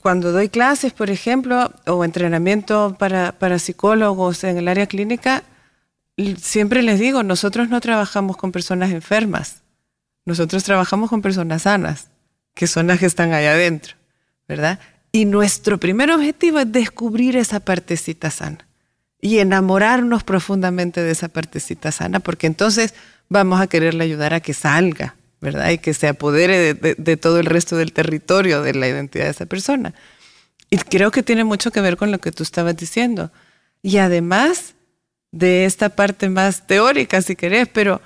cuando 0.00 0.32
doy 0.32 0.48
clases, 0.48 0.92
por 0.92 1.10
ejemplo, 1.10 1.72
o 1.86 2.04
entrenamiento 2.04 2.96
para, 2.98 3.32
para 3.38 3.58
psicólogos 3.58 4.44
en 4.44 4.56
el 4.58 4.68
área 4.68 4.86
clínica, 4.86 5.44
siempre 6.36 6.82
les 6.82 6.98
digo, 6.98 7.22
nosotros 7.22 7.68
no 7.68 7.80
trabajamos 7.80 8.36
con 8.36 8.52
personas 8.52 8.90
enfermas, 8.90 9.61
nosotros 10.24 10.64
trabajamos 10.64 11.10
con 11.10 11.22
personas 11.22 11.62
sanas, 11.62 12.08
que 12.54 12.66
son 12.66 12.86
las 12.86 12.98
que 12.98 13.06
están 13.06 13.32
allá 13.32 13.52
adentro, 13.52 13.94
¿verdad? 14.48 14.78
Y 15.10 15.24
nuestro 15.24 15.78
primer 15.78 16.10
objetivo 16.10 16.58
es 16.60 16.70
descubrir 16.72 17.36
esa 17.36 17.60
partecita 17.60 18.30
sana 18.30 18.66
y 19.20 19.38
enamorarnos 19.38 20.24
profundamente 20.24 21.02
de 21.02 21.12
esa 21.12 21.28
partecita 21.28 21.92
sana, 21.92 22.20
porque 22.20 22.46
entonces 22.46 22.94
vamos 23.28 23.60
a 23.60 23.66
quererle 23.66 24.04
ayudar 24.04 24.34
a 24.34 24.40
que 24.40 24.54
salga, 24.54 25.16
¿verdad? 25.40 25.70
Y 25.70 25.78
que 25.78 25.94
se 25.94 26.08
apodere 26.08 26.74
de, 26.74 27.16
todo 27.16 27.38
el 27.38 27.46
resto 27.46 27.76
del 27.76 27.92
territorio 27.92 28.62
de 28.62 28.74
la 28.74 28.88
identidad 28.88 29.24
de 29.24 29.30
esa 29.30 29.46
persona. 29.46 29.94
Y 30.70 30.78
creo 30.78 31.10
que 31.10 31.22
tiene 31.22 31.44
mucho 31.44 31.70
que 31.70 31.80
ver 31.80 31.96
con 31.96 32.10
lo 32.10 32.18
que 32.18 32.32
tú 32.32 32.42
estabas 32.42 32.76
diciendo. 32.76 33.30
Y 33.82 33.98
además 33.98 34.74
de 35.30 35.66
esta 35.66 35.90
parte 35.90 36.28
más 36.28 36.66
teórica, 36.66 37.22
si 37.22 37.36
querés, 37.36 37.68
pero 37.68 38.00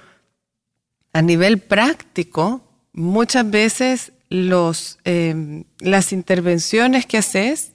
a 1.16 1.22
nivel 1.22 1.61
práctico, 1.61 2.61
muchas 2.92 3.50
veces 3.50 4.12
em, 4.29 5.64
las 5.79 6.12
intervenciones 6.12 7.07
que 7.07 7.16
haces 7.16 7.72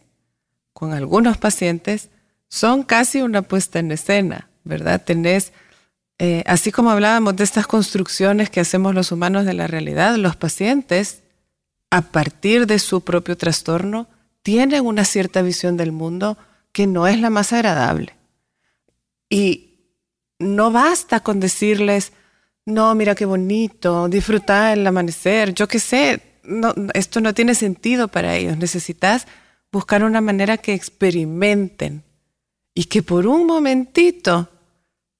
con 0.74 0.94
algunos 0.94 1.40
pacientes 1.40 2.10
son 2.50 2.84
casi 2.84 3.24
una 3.24 3.42
puesta 3.42 3.80
en 3.80 3.92
escena, 3.92 4.48
¿verdad? 4.64 5.04
Tenés, 5.04 5.54
eh, 6.20 6.44
así 6.46 6.72
como 6.72 6.92
hablábamos 6.92 7.36
de 7.36 7.44
estas 7.44 7.66
construcciones 7.66 8.52
que 8.52 8.60
hacemos 8.60 8.94
los 8.94 9.12
humanos 9.12 9.48
de 9.48 9.56
la 9.56 9.66
realidad, 9.66 10.18
los 10.18 10.36
pacientes, 10.36 11.24
a 11.90 12.02
partir 12.12 12.68
de 12.68 12.78
su 12.78 13.02
propio 13.02 13.38
trastorno, 13.38 14.08
tienen 14.44 14.86
una 14.86 15.04
cierta 15.04 15.42
visión 15.42 15.78
del 15.78 15.92
mundo 15.92 16.38
que 16.74 16.86
no 16.86 17.08
es 17.08 17.20
la 17.20 17.32
más 17.32 17.54
agradable. 17.54 18.16
Y 19.32 19.80
no 20.38 20.70
basta 20.70 21.22
con 21.22 21.40
decirles, 21.40 22.14
no, 22.66 22.94
mira 22.96 23.16
qué 23.16 23.26
bonito, 23.26 24.08
disfrutar 24.08 24.78
el 24.78 24.86
amanecer, 24.86 25.54
yo 25.54 25.68
qué 25.68 25.80
sé, 25.80 26.22
no, 26.44 26.74
esto 26.94 27.22
no 27.22 27.34
tiene 27.34 27.56
sentido 27.56 28.08
para 28.08 28.36
ellos. 28.36 28.58
Necesitas 28.58 29.28
buscar 29.72 30.04
una 30.04 30.22
manera 30.22 30.58
que 30.58 30.74
experimenten 30.74 32.04
y 32.74 32.86
que 32.86 33.04
por 33.04 33.28
un 33.28 33.46
momentito 33.46 34.50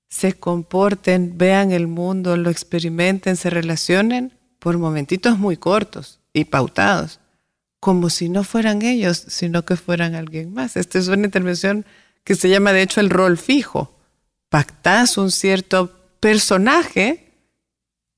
se 0.10 0.34
comporten, 0.34 1.38
vean 1.38 1.72
el 1.72 1.88
mundo, 1.88 2.36
lo 2.38 2.50
experimenten, 2.50 3.38
se 3.38 3.50
relacionen 3.50 4.34
por 4.60 4.78
momentitos 4.78 5.40
muy 5.40 5.58
cortos 5.58 6.20
y 6.34 6.46
pautados, 6.46 7.20
como 7.80 8.10
si 8.10 8.30
no 8.30 8.44
fueran 8.44 8.82
ellos, 8.82 9.24
sino 9.28 9.64
que 9.66 9.76
fueran 9.76 10.16
alguien 10.16 10.54
más. 10.54 10.76
Esta 10.76 11.00
es 11.00 11.08
una 11.08 11.26
intervención 11.26 11.86
que 12.24 12.36
se 12.36 12.50
llama 12.50 12.74
de 12.74 12.84
hecho 12.84 13.00
el 13.00 13.10
rol 13.10 13.38
fijo. 13.38 13.98
Pactás 14.50 15.18
un 15.18 15.32
cierto 15.32 15.92
personaje 16.20 17.31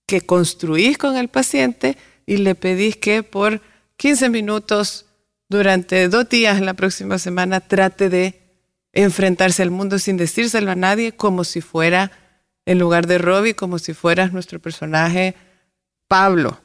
que 0.05 0.21
construís 0.21 0.97
con 0.97 1.17
el 1.17 1.27
paciente 1.27 1.97
y 2.25 2.37
le 2.37 2.55
pedís 2.55 2.97
que 2.97 3.23
por 3.23 3.61
15 3.97 4.29
minutos 4.29 5.05
durante 5.49 6.07
dos 6.09 6.27
días 6.29 6.57
en 6.57 6.65
la 6.65 6.73
próxima 6.73 7.19
semana 7.19 7.61
trate 7.61 8.09
de 8.09 8.41
enfrentarse 8.91 9.63
al 9.63 9.71
mundo 9.71 9.99
sin 9.99 10.17
decírselo 10.17 10.71
a 10.71 10.75
nadie, 10.75 11.13
como 11.13 11.43
si 11.43 11.61
fuera, 11.61 12.11
en 12.65 12.79
lugar 12.79 13.07
de 13.07 13.17
Robbie, 13.17 13.55
como 13.55 13.79
si 13.79 13.93
fueras 13.93 14.33
nuestro 14.33 14.59
personaje 14.59 15.35
Pablo. 16.07 16.59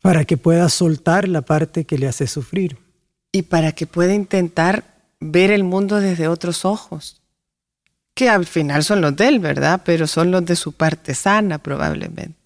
Para 0.00 0.24
que 0.24 0.36
pueda 0.36 0.68
soltar 0.68 1.28
la 1.28 1.42
parte 1.42 1.84
que 1.84 1.98
le 1.98 2.08
hace 2.08 2.26
sufrir. 2.26 2.78
Y 3.32 3.42
para 3.42 3.72
que 3.72 3.86
pueda 3.86 4.14
intentar 4.14 4.84
ver 5.20 5.50
el 5.50 5.64
mundo 5.64 6.00
desde 6.00 6.28
otros 6.28 6.64
ojos, 6.64 7.22
que 8.14 8.28
al 8.28 8.46
final 8.46 8.84
son 8.84 9.00
los 9.00 9.16
de 9.16 9.28
él, 9.28 9.38
¿verdad? 9.38 9.82
Pero 9.84 10.06
son 10.06 10.30
los 10.30 10.44
de 10.44 10.56
su 10.56 10.72
parte 10.72 11.14
sana 11.14 11.58
probablemente. 11.58 12.41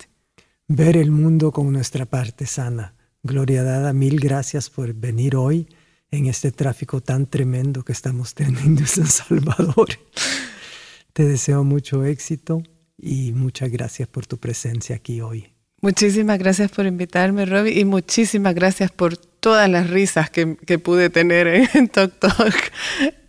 Ver 0.68 0.96
el 0.96 1.12
mundo 1.12 1.52
con 1.52 1.72
nuestra 1.72 2.06
parte 2.06 2.44
sana. 2.44 2.94
Gloria 3.22 3.62
dada, 3.62 3.92
mil 3.92 4.18
gracias 4.18 4.68
por 4.68 4.92
venir 4.94 5.36
hoy 5.36 5.68
en 6.10 6.26
este 6.26 6.50
tráfico 6.50 7.00
tan 7.00 7.26
tremendo 7.26 7.84
que 7.84 7.92
estamos 7.92 8.34
teniendo 8.34 8.80
en 8.80 8.86
San 8.86 9.06
Salvador. 9.06 9.88
Te 11.12 11.24
deseo 11.24 11.62
mucho 11.62 12.04
éxito 12.04 12.62
y 12.98 13.32
muchas 13.32 13.70
gracias 13.70 14.08
por 14.08 14.26
tu 14.26 14.38
presencia 14.38 14.96
aquí 14.96 15.20
hoy. 15.20 15.52
Muchísimas 15.82 16.38
gracias 16.38 16.72
por 16.72 16.86
invitarme, 16.86 17.46
Robbie, 17.46 17.78
y 17.78 17.84
muchísimas 17.84 18.54
gracias 18.54 18.90
por 18.90 19.16
todas 19.16 19.70
las 19.70 19.88
risas 19.88 20.30
que, 20.30 20.56
que 20.56 20.80
pude 20.80 21.10
tener 21.10 21.46
en 21.74 21.88
Tok 21.88 22.18
Tok. 22.18 22.54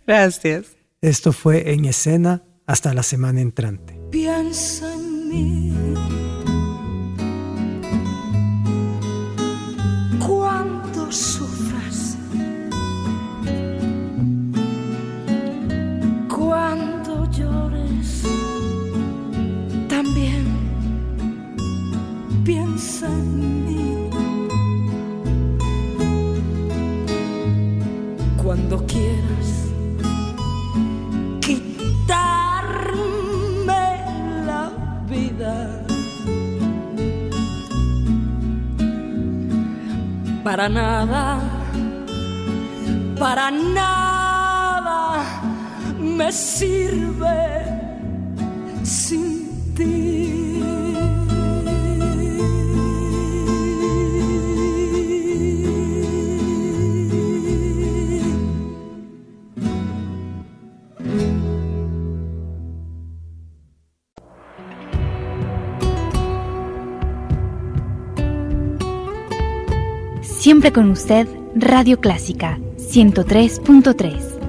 Gracias. 0.06 0.66
Esto 1.00 1.32
fue 1.32 1.72
En 1.72 1.84
Escena. 1.84 2.42
Hasta 2.66 2.92
la 2.92 3.02
semana 3.02 3.40
entrante. 3.40 3.98
Piensa 4.10 4.92
en 4.92 5.28
mí. 5.28 5.87
Para 40.58 40.70
nada, 40.70 41.38
para 43.16 43.48
nada 43.48 45.22
me 46.00 46.32
sirve 46.32 47.64
sin 48.82 49.74
ti. 49.76 50.47
Siempre 70.58 70.72
con 70.72 70.90
usted, 70.90 71.28
Radio 71.54 72.00
Clásica 72.00 72.58
103.3. 72.78 74.40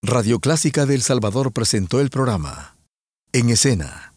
Radio 0.00 0.40
Clásica 0.40 0.86
de 0.86 0.94
El 0.94 1.02
Salvador 1.02 1.52
presentó 1.52 2.00
el 2.00 2.08
programa 2.08 2.78
En 3.34 3.50
Escena, 3.50 4.14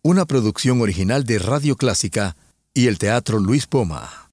una 0.00 0.24
producción 0.24 0.80
original 0.80 1.24
de 1.24 1.38
Radio 1.38 1.76
Clásica 1.76 2.34
y 2.72 2.86
el 2.86 2.96
Teatro 2.96 3.38
Luis 3.38 3.66
Poma. 3.66 4.26